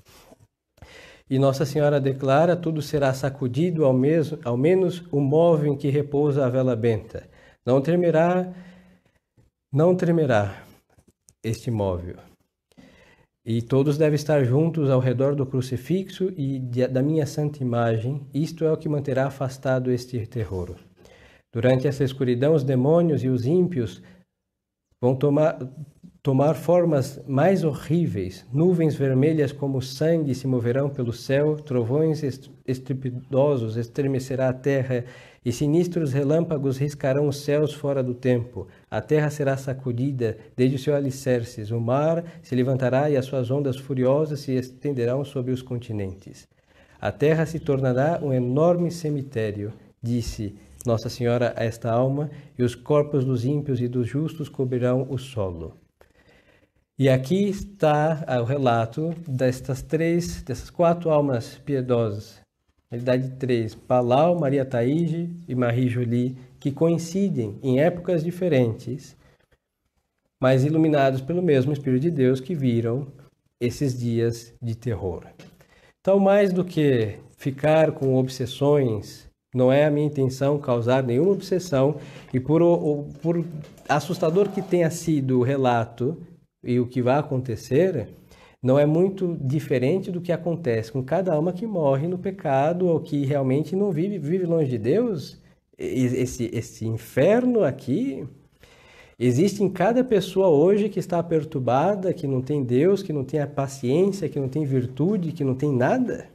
E 1.31 1.39
Nossa 1.39 1.65
Senhora 1.65 2.01
declara: 2.01 2.57
tudo 2.57 2.83
será 2.83 3.15
sacudido, 3.15 3.85
ao, 3.85 3.93
mesmo, 3.93 4.39
ao 4.45 4.57
menos 4.57 5.05
o 5.13 5.21
móvel 5.21 5.73
em 5.73 5.77
que 5.77 5.89
repousa 5.89 6.45
a 6.45 6.49
vela 6.49 6.75
benta. 6.75 7.29
Não 7.65 7.81
tremerá, 7.81 8.53
não 9.73 9.95
tremerá 9.95 10.65
este 11.45 11.71
móvel. 11.71 12.17
E 13.47 13.63
todos 13.63 13.97
devem 13.97 14.17
estar 14.17 14.45
juntos 14.45 14.91
ao 14.91 15.01
redor 15.01 15.35
do 15.35 15.47
crucifixo 15.47 16.33
e 16.37 16.59
de, 16.59 16.87
da 16.89 17.03
minha 17.03 17.25
santa 17.25 17.63
imagem. 17.63 18.27
Isto 18.35 18.65
é 18.65 18.73
o 18.73 18.77
que 18.77 18.89
manterá 18.89 19.29
afastado 19.29 19.91
este 19.91 20.27
terror. 20.27 20.77
Durante 21.53 21.87
essa 21.89 22.05
escuridão, 22.05 22.55
os 22.55 22.65
demônios 22.65 23.25
e 23.25 23.29
os 23.29 23.47
ímpios 23.47 24.03
vão 25.01 25.17
tomar, 25.17 25.59
tomar 26.23 26.55
formas 26.55 27.21
mais 27.27 27.65
horríveis. 27.65 28.47
Nuvens 28.53 28.95
vermelhas 28.95 29.53
como 29.53 29.81
sangue 29.81 30.35
se 30.35 30.47
moverão 30.47 30.91
pelo 30.91 31.13
céu, 31.13 31.57
trovões 31.57 32.23
estripidosos 32.67 33.77
estremecerá 33.77 34.51
a 34.51 34.53
terra 34.53 35.05
e 35.43 35.51
sinistros 35.51 36.13
relâmpagos 36.13 36.77
riscarão 36.77 37.27
os 37.27 37.39
céus 37.39 37.73
fora 37.73 38.03
do 38.03 38.13
tempo. 38.13 38.69
A 38.91 39.01
terra 39.01 39.31
será 39.31 39.57
sacudida 39.57 40.37
desde 40.55 40.77
os 40.77 40.83
seus 40.83 40.97
alicerces, 40.97 41.71
o 41.71 41.81
mar 41.81 42.23
se 42.43 42.55
levantará 42.55 43.09
e 43.09 43.17
as 43.17 43.25
suas 43.25 43.51
ondas 43.51 43.77
furiosas 43.77 44.41
se 44.41 44.53
estenderão 44.53 45.25
sobre 45.25 45.53
os 45.53 45.63
continentes. 45.63 46.47
A 47.01 47.11
terra 47.11 47.47
se 47.47 47.59
tornará 47.59 48.21
um 48.23 48.31
enorme 48.31 48.91
cemitério, 48.91 49.73
disse 50.03 50.55
Nossa 50.85 51.09
Senhora 51.09 51.55
a 51.57 51.65
esta 51.65 51.91
alma, 51.91 52.31
e 52.59 52.63
os 52.63 52.75
corpos 52.75 53.25
dos 53.25 53.47
ímpios 53.47 53.81
e 53.81 53.89
dos 53.89 54.07
justos 54.07 54.51
cobrirão 54.51 55.07
o 55.09 55.17
solo. 55.17 55.80
E 57.01 57.09
aqui 57.09 57.49
está 57.49 58.27
o 58.43 58.45
relato 58.45 59.15
destas 59.27 59.81
três, 59.81 60.43
dessas 60.43 60.69
quatro 60.69 61.09
almas 61.09 61.57
piedosas, 61.57 62.39
na 62.91 62.99
realidade 62.99 63.39
três, 63.39 63.75
Palau, 63.75 64.39
Maria 64.39 64.67
Taíge 64.67 65.31
e 65.49 65.55
Marie 65.55 65.89
Jolie, 65.89 66.37
que 66.59 66.71
coincidem 66.71 67.59
em 67.63 67.81
épocas 67.81 68.23
diferentes, 68.23 69.17
mas 70.39 70.63
iluminados 70.63 71.23
pelo 71.23 71.41
mesmo 71.41 71.73
Espírito 71.73 72.03
de 72.03 72.11
Deus 72.11 72.39
que 72.39 72.55
viram 72.55 73.07
esses 73.59 73.99
dias 73.99 74.53
de 74.61 74.75
terror. 74.75 75.25
Então, 76.03 76.21
mais 76.21 76.53
do 76.53 76.67
que 76.67 77.17
ficar 77.39 77.93
com 77.93 78.15
obsessões, 78.17 79.27
não 79.55 79.73
é 79.73 79.87
a 79.87 79.91
minha 79.91 80.07
intenção 80.07 80.59
causar 80.59 81.03
nenhuma 81.03 81.33
obsessão, 81.33 81.97
e 82.31 82.39
por, 82.39 82.61
por 83.23 83.43
assustador 83.89 84.51
que 84.51 84.61
tenha 84.61 84.91
sido 84.91 85.39
o 85.39 85.43
relato, 85.43 86.19
e 86.63 86.79
o 86.79 86.87
que 86.87 87.03
vai 87.03 87.19
acontecer 87.19 88.09
não 88.63 88.79
é 88.79 88.85
muito 88.85 89.39
diferente 89.41 90.11
do 90.11 90.21
que 90.21 90.33
acontece 90.33 90.93
com 90.93 91.03
cada 91.03 91.33
alma 91.33 91.53
que 91.53 91.67
morre 91.67 92.07
no 92.07 92.19
pecado 92.19 92.87
ou 92.87 93.01
que 93.01 93.25
realmente 93.25 93.75
não 93.75 93.91
vive, 93.91 94.19
vive 94.19 94.45
longe 94.45 94.71
de 94.71 94.79
Deus. 94.79 95.41
Esse, 95.79 96.51
esse 96.53 96.87
inferno 96.87 97.65
aqui 97.65 98.27
existe 99.19 99.63
em 99.63 99.71
cada 99.71 100.05
pessoa 100.05 100.49
hoje 100.49 100.91
que 100.91 100.99
está 100.99 101.23
perturbada, 101.23 102.13
que 102.13 102.27
não 102.27 102.43
tem 102.43 102.63
Deus, 102.63 103.03
que 103.03 103.15
não 103.15 103.25
tem 103.25 103.41
a 103.41 103.47
paciência, 103.47 104.29
que 104.29 104.39
não 104.39 104.49
tem 104.49 104.65
virtude, 104.65 105.33
que 105.33 105.45
não 105.45 105.55
tem 105.55 105.73
nada. 105.73 106.29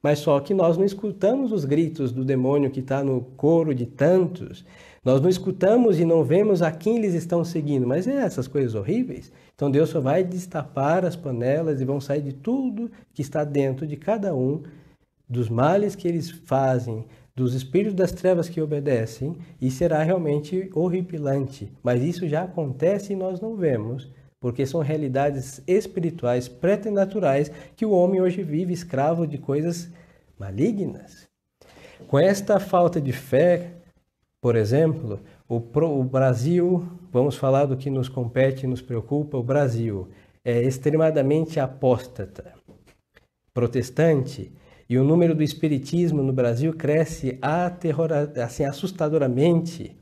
Mas 0.00 0.20
só 0.20 0.38
que 0.40 0.54
nós 0.54 0.76
não 0.76 0.84
escutamos 0.84 1.50
os 1.52 1.64
gritos 1.64 2.12
do 2.12 2.24
demônio 2.24 2.70
que 2.70 2.80
está 2.80 3.02
no 3.02 3.20
coro 3.36 3.74
de 3.74 3.86
tantos. 3.86 4.64
Nós 5.04 5.20
não 5.20 5.28
escutamos 5.28 5.98
e 5.98 6.04
não 6.04 6.22
vemos 6.22 6.62
a 6.62 6.70
quem 6.70 6.96
eles 6.96 7.14
estão 7.14 7.44
seguindo, 7.44 7.86
mas 7.86 8.06
é 8.06 8.14
essas 8.16 8.46
coisas 8.46 8.74
horríveis. 8.76 9.32
Então 9.54 9.70
Deus 9.70 9.90
só 9.90 10.00
vai 10.00 10.24
destapar 10.24 11.04
as 11.04 11.16
panelas 11.16 11.80
e 11.80 11.84
vão 11.84 12.00
sair 12.00 12.22
de 12.22 12.32
tudo 12.32 12.90
que 13.12 13.22
está 13.22 13.44
dentro 13.44 13.86
de 13.86 13.96
cada 13.96 14.34
um, 14.34 14.62
dos 15.28 15.48
males 15.48 15.94
que 15.94 16.08
eles 16.08 16.30
fazem, 16.30 17.06
dos 17.34 17.54
espíritos 17.54 17.94
das 17.94 18.12
trevas 18.12 18.48
que 18.48 18.60
obedecem, 18.60 19.36
e 19.60 19.70
será 19.70 20.02
realmente 20.02 20.70
horripilante. 20.74 21.72
Mas 21.82 22.02
isso 22.02 22.28
já 22.28 22.42
acontece 22.42 23.12
e 23.12 23.16
nós 23.16 23.40
não 23.40 23.56
vemos, 23.56 24.10
porque 24.40 24.66
são 24.66 24.80
realidades 24.80 25.62
espirituais 25.66 26.48
preternaturais 26.48 27.50
que 27.76 27.86
o 27.86 27.92
homem 27.92 28.20
hoje 28.20 28.42
vive 28.42 28.72
escravo 28.72 29.26
de 29.26 29.38
coisas 29.38 29.88
malignas. 30.38 31.28
Com 32.08 32.18
esta 32.18 32.58
falta 32.58 33.00
de 33.00 33.12
fé, 33.12 33.70
por 34.40 34.56
exemplo, 34.56 35.20
o, 35.54 35.60
pro, 35.60 36.00
o 36.00 36.02
Brasil, 36.02 36.88
vamos 37.12 37.36
falar 37.36 37.66
do 37.66 37.76
que 37.76 37.90
nos 37.90 38.08
compete 38.08 38.64
e 38.64 38.66
nos 38.66 38.80
preocupa, 38.80 39.36
o 39.36 39.42
Brasil 39.42 40.08
é 40.42 40.62
extremadamente 40.62 41.60
apóstata, 41.60 42.54
protestante, 43.52 44.50
e 44.88 44.96
o 44.96 45.04
número 45.04 45.34
do 45.34 45.42
espiritismo 45.42 46.22
no 46.22 46.32
Brasil 46.32 46.72
cresce 46.72 47.38
assim, 48.42 48.64
assustadoramente. 48.64 49.94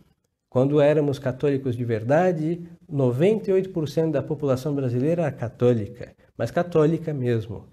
Quando 0.49 0.81
éramos 0.81 1.19
católicos 1.19 1.77
de 1.77 1.85
verdade, 1.85 2.63
98% 2.89 4.13
da 4.13 4.23
população 4.23 4.73
brasileira 4.73 5.23
era 5.23 5.33
católica, 5.33 6.13
mas 6.39 6.53
católica 6.53 7.13
mesmo. 7.13 7.67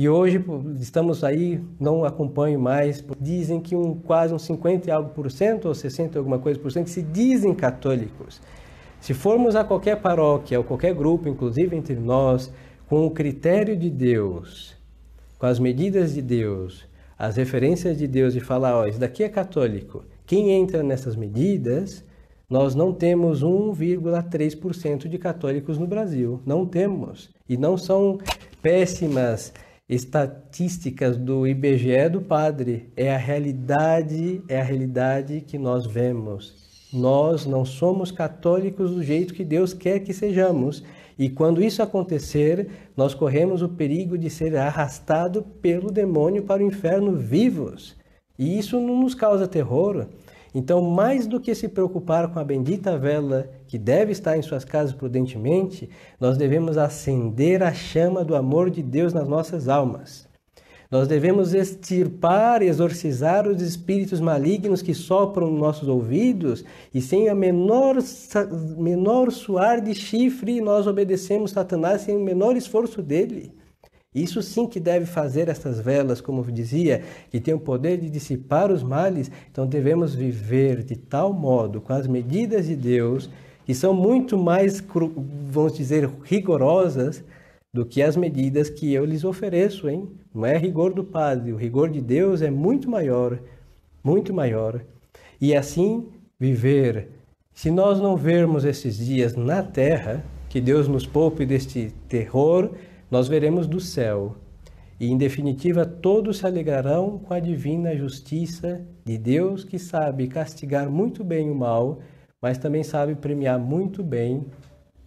E 0.00 0.08
hoje 0.08 0.42
estamos 0.80 1.22
aí, 1.22 1.62
não 1.78 2.06
acompanho 2.06 2.58
mais, 2.58 3.04
dizem 3.20 3.60
que 3.60 3.76
um, 3.76 3.94
quase 3.94 4.32
uns 4.32 4.40
50 4.44 4.88
e 4.88 4.90
algo 4.90 5.10
por 5.10 5.30
cento, 5.30 5.68
ou 5.68 5.74
60 5.74 6.18
alguma 6.18 6.38
coisa 6.38 6.58
por 6.58 6.72
cento, 6.72 6.88
se 6.88 7.02
dizem 7.02 7.54
católicos. 7.54 8.40
Se 8.98 9.12
formos 9.12 9.54
a 9.54 9.62
qualquer 9.62 10.00
paróquia 10.00 10.56
ou 10.56 10.64
qualquer 10.64 10.94
grupo, 10.94 11.28
inclusive 11.28 11.76
entre 11.76 11.96
nós, 11.96 12.50
com 12.88 13.04
o 13.04 13.10
critério 13.10 13.76
de 13.76 13.90
Deus, 13.90 14.74
com 15.38 15.44
as 15.44 15.58
medidas 15.58 16.14
de 16.14 16.22
Deus, 16.22 16.86
as 17.18 17.36
referências 17.36 17.98
de 17.98 18.06
Deus 18.06 18.34
e 18.34 18.40
falar, 18.40 18.78
ó, 18.78 18.86
isso 18.86 18.98
daqui 18.98 19.22
é 19.22 19.28
católico. 19.28 20.02
Quem 20.24 20.50
entra 20.50 20.82
nessas 20.82 21.14
medidas, 21.14 22.02
nós 22.48 22.74
não 22.74 22.90
temos 22.94 23.44
1,3% 23.44 25.08
de 25.08 25.18
católicos 25.18 25.76
no 25.76 25.86
Brasil. 25.86 26.40
Não 26.46 26.64
temos. 26.64 27.28
E 27.46 27.58
não 27.58 27.76
são 27.76 28.16
péssimas 28.62 29.52
estatísticas 29.90 31.16
do 31.16 31.48
IBGE 31.48 32.08
do 32.10 32.20
padre, 32.20 32.92
é 32.96 33.12
a 33.12 33.18
realidade, 33.18 34.40
é 34.48 34.60
a 34.60 34.62
realidade 34.62 35.40
que 35.40 35.58
nós 35.58 35.84
vemos. 35.84 36.54
Nós 36.92 37.44
não 37.44 37.64
somos 37.64 38.12
católicos 38.12 38.92
do 38.92 39.02
jeito 39.02 39.34
que 39.34 39.44
Deus 39.44 39.74
quer 39.74 39.98
que 39.98 40.14
sejamos. 40.14 40.84
E 41.18 41.28
quando 41.28 41.60
isso 41.60 41.82
acontecer, 41.82 42.68
nós 42.96 43.14
corremos 43.14 43.62
o 43.62 43.68
perigo 43.68 44.16
de 44.16 44.30
ser 44.30 44.56
arrastado 44.56 45.42
pelo 45.42 45.90
demônio 45.90 46.44
para 46.44 46.62
o 46.62 46.66
inferno 46.66 47.16
vivos. 47.16 47.96
E 48.38 48.56
isso 48.56 48.80
não 48.80 49.02
nos 49.02 49.16
causa 49.16 49.48
terror. 49.48 50.06
Então, 50.54 50.80
mais 50.80 51.26
do 51.26 51.40
que 51.40 51.52
se 51.52 51.68
preocupar 51.68 52.32
com 52.32 52.38
a 52.38 52.44
bendita 52.44 52.96
vela 52.96 53.50
que 53.70 53.78
deve 53.78 54.10
estar 54.10 54.36
em 54.36 54.42
suas 54.42 54.64
casas 54.64 54.92
prudentemente, 54.92 55.88
nós 56.18 56.36
devemos 56.36 56.76
acender 56.76 57.62
a 57.62 57.72
chama 57.72 58.24
do 58.24 58.34
amor 58.34 58.68
de 58.68 58.82
Deus 58.82 59.12
nas 59.12 59.28
nossas 59.28 59.68
almas. 59.68 60.28
Nós 60.90 61.06
devemos 61.06 61.54
extirpar, 61.54 62.62
exorcizar 62.62 63.46
os 63.46 63.62
espíritos 63.62 64.18
malignos 64.18 64.82
que 64.82 64.92
sopram 64.92 65.52
nos 65.52 65.60
nossos 65.60 65.86
ouvidos 65.86 66.64
e 66.92 67.00
sem 67.00 67.28
a 67.28 67.34
menor, 67.34 67.98
menor 68.76 69.30
suar 69.30 69.80
de 69.80 69.94
chifre 69.94 70.60
nós 70.60 70.88
obedecemos 70.88 71.52
Satanás 71.52 72.00
sem 72.00 72.16
o 72.16 72.24
menor 72.24 72.56
esforço 72.56 73.00
dele. 73.00 73.52
Isso 74.12 74.42
sim 74.42 74.66
que 74.66 74.80
deve 74.80 75.06
fazer 75.06 75.48
estas 75.48 75.78
velas, 75.78 76.20
como 76.20 76.42
dizia, 76.50 77.04
que 77.30 77.38
tem 77.38 77.54
o 77.54 77.60
poder 77.60 77.98
de 77.98 78.10
dissipar 78.10 78.72
os 78.72 78.82
males. 78.82 79.30
Então 79.48 79.64
devemos 79.64 80.12
viver 80.12 80.82
de 80.82 80.96
tal 80.96 81.32
modo, 81.32 81.80
com 81.80 81.92
as 81.92 82.08
medidas 82.08 82.66
de 82.66 82.74
Deus, 82.74 83.30
que 83.70 83.74
são 83.76 83.94
muito 83.94 84.36
mais, 84.36 84.84
vamos 85.48 85.76
dizer, 85.76 86.10
rigorosas 86.24 87.22
do 87.72 87.86
que 87.86 88.02
as 88.02 88.16
medidas 88.16 88.68
que 88.68 88.92
eu 88.92 89.04
lhes 89.04 89.22
ofereço, 89.22 89.88
hein? 89.88 90.08
Não 90.34 90.44
é 90.44 90.58
rigor 90.58 90.92
do 90.92 91.04
Padre, 91.04 91.52
o 91.52 91.56
rigor 91.56 91.88
de 91.88 92.00
Deus 92.00 92.42
é 92.42 92.50
muito 92.50 92.90
maior, 92.90 93.38
muito 94.02 94.34
maior. 94.34 94.84
E 95.40 95.54
assim 95.54 96.08
viver. 96.36 97.10
Se 97.54 97.70
nós 97.70 98.00
não 98.00 98.16
vermos 98.16 98.64
esses 98.64 98.98
dias 98.98 99.36
na 99.36 99.62
terra, 99.62 100.24
que 100.48 100.60
Deus 100.60 100.88
nos 100.88 101.06
poupe 101.06 101.46
deste 101.46 101.94
terror, 102.08 102.72
nós 103.08 103.28
veremos 103.28 103.68
do 103.68 103.78
céu. 103.78 104.34
E, 104.98 105.08
em 105.08 105.16
definitiva, 105.16 105.86
todos 105.86 106.38
se 106.38 106.46
alegrarão 106.46 107.20
com 107.20 107.32
a 107.32 107.38
divina 107.38 107.94
justiça 107.94 108.84
de 109.04 109.16
Deus, 109.16 109.62
que 109.62 109.78
sabe 109.78 110.26
castigar 110.26 110.90
muito 110.90 111.22
bem 111.22 111.48
o 111.48 111.54
mal, 111.54 112.00
mas 112.40 112.58
também 112.58 112.82
sabe 112.82 113.14
premiar 113.14 113.58
muito 113.58 114.02
bem 114.02 114.46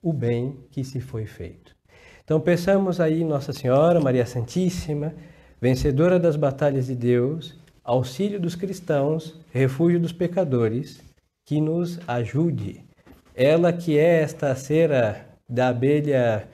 o 0.01 0.11
bem 0.11 0.57
que 0.69 0.84
se 0.84 0.99
foi 0.99 1.25
feito. 1.25 1.75
Então, 2.23 2.39
pensamos 2.39 2.99
aí 2.99 3.23
Nossa 3.23 3.51
Senhora, 3.51 3.99
Maria 3.99 4.25
Santíssima, 4.25 5.13
vencedora 5.59 6.19
das 6.19 6.36
batalhas 6.36 6.88
de 6.88 6.95
Deus, 6.95 7.57
auxílio 7.84 8.39
dos 8.39 8.55
cristãos, 8.55 9.39
refúgio 9.51 9.99
dos 9.99 10.11
pecadores, 10.13 11.01
que 11.45 11.59
nos 11.59 11.99
ajude. 12.07 12.81
Ela 13.36 13.73
que 13.73 13.97
é 13.97 14.21
esta 14.21 14.55
cera 14.55 15.27
da 15.49 15.69
abelha 15.69 16.47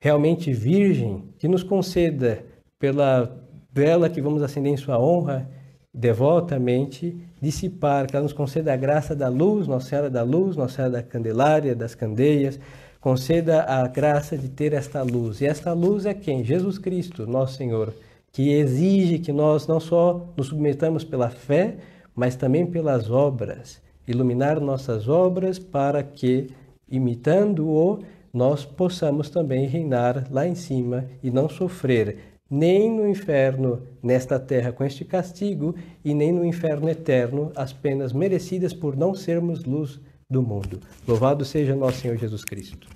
realmente 0.00 0.52
virgem, 0.52 1.24
que 1.38 1.46
nos 1.46 1.62
conceda, 1.62 2.44
pela 2.78 3.40
vela 3.72 4.10
que 4.10 4.20
vamos 4.20 4.42
acender 4.42 4.72
em 4.72 4.76
sua 4.76 4.98
honra, 4.98 5.48
devotamente, 5.92 7.16
dissipar, 7.40 8.06
que 8.06 8.16
ela 8.16 8.22
nos 8.22 8.32
conceda 8.32 8.72
a 8.72 8.76
graça 8.76 9.14
da 9.14 9.28
luz, 9.28 9.66
Nossa 9.66 9.88
Senhora 9.88 10.10
da 10.10 10.22
Luz, 10.22 10.56
Nossa 10.56 10.76
Senhora 10.76 10.92
da 10.94 11.02
Candelária, 11.02 11.74
das 11.74 11.94
Candeias, 11.94 12.58
conceda 13.00 13.64
a 13.64 13.86
graça 13.86 14.38
de 14.38 14.48
ter 14.48 14.72
esta 14.72 15.02
luz. 15.02 15.40
E 15.40 15.46
esta 15.46 15.72
luz 15.72 16.06
é 16.06 16.14
quem? 16.14 16.44
Jesus 16.44 16.78
Cristo, 16.78 17.26
nosso 17.26 17.56
Senhor, 17.56 17.92
que 18.32 18.52
exige 18.52 19.18
que 19.18 19.32
nós 19.32 19.66
não 19.66 19.78
só 19.78 20.28
nos 20.36 20.46
submetamos 20.46 21.04
pela 21.04 21.28
fé, 21.28 21.76
mas 22.14 22.36
também 22.36 22.64
pelas 22.64 23.10
obras, 23.10 23.82
iluminar 24.06 24.60
nossas 24.60 25.08
obras 25.08 25.58
para 25.58 26.02
que, 26.02 26.48
imitando-o, 26.90 28.00
nós 28.32 28.64
possamos 28.64 29.28
também 29.28 29.66
reinar 29.66 30.26
lá 30.30 30.46
em 30.46 30.54
cima 30.54 31.04
e 31.22 31.30
não 31.30 31.48
sofrer 31.48 32.31
nem 32.52 32.90
no 32.90 33.08
inferno 33.08 33.82
nesta 34.02 34.38
terra 34.38 34.70
com 34.72 34.84
este 34.84 35.06
castigo 35.06 35.74
e 36.04 36.12
nem 36.12 36.30
no 36.30 36.44
inferno 36.44 36.86
eterno 36.86 37.50
as 37.56 37.72
penas 37.72 38.12
merecidas 38.12 38.74
por 38.74 38.94
não 38.94 39.14
sermos 39.14 39.64
luz 39.64 39.98
do 40.28 40.42
mundo. 40.42 40.78
Louvado 41.08 41.46
seja 41.46 41.74
nosso 41.74 42.00
Senhor 42.00 42.18
Jesus 42.18 42.44
Cristo. 42.44 42.86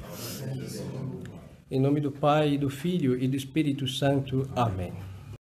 Em 1.71 1.81
nome 1.81 2.03
do 2.03 2.13
Pai, 2.13 2.59
do 2.59 2.69
Filho 2.69 3.19
e 3.19 3.27
do 3.27 3.35
Espírito 3.35 3.89
Santo. 3.89 4.47
Amém. 4.55 4.93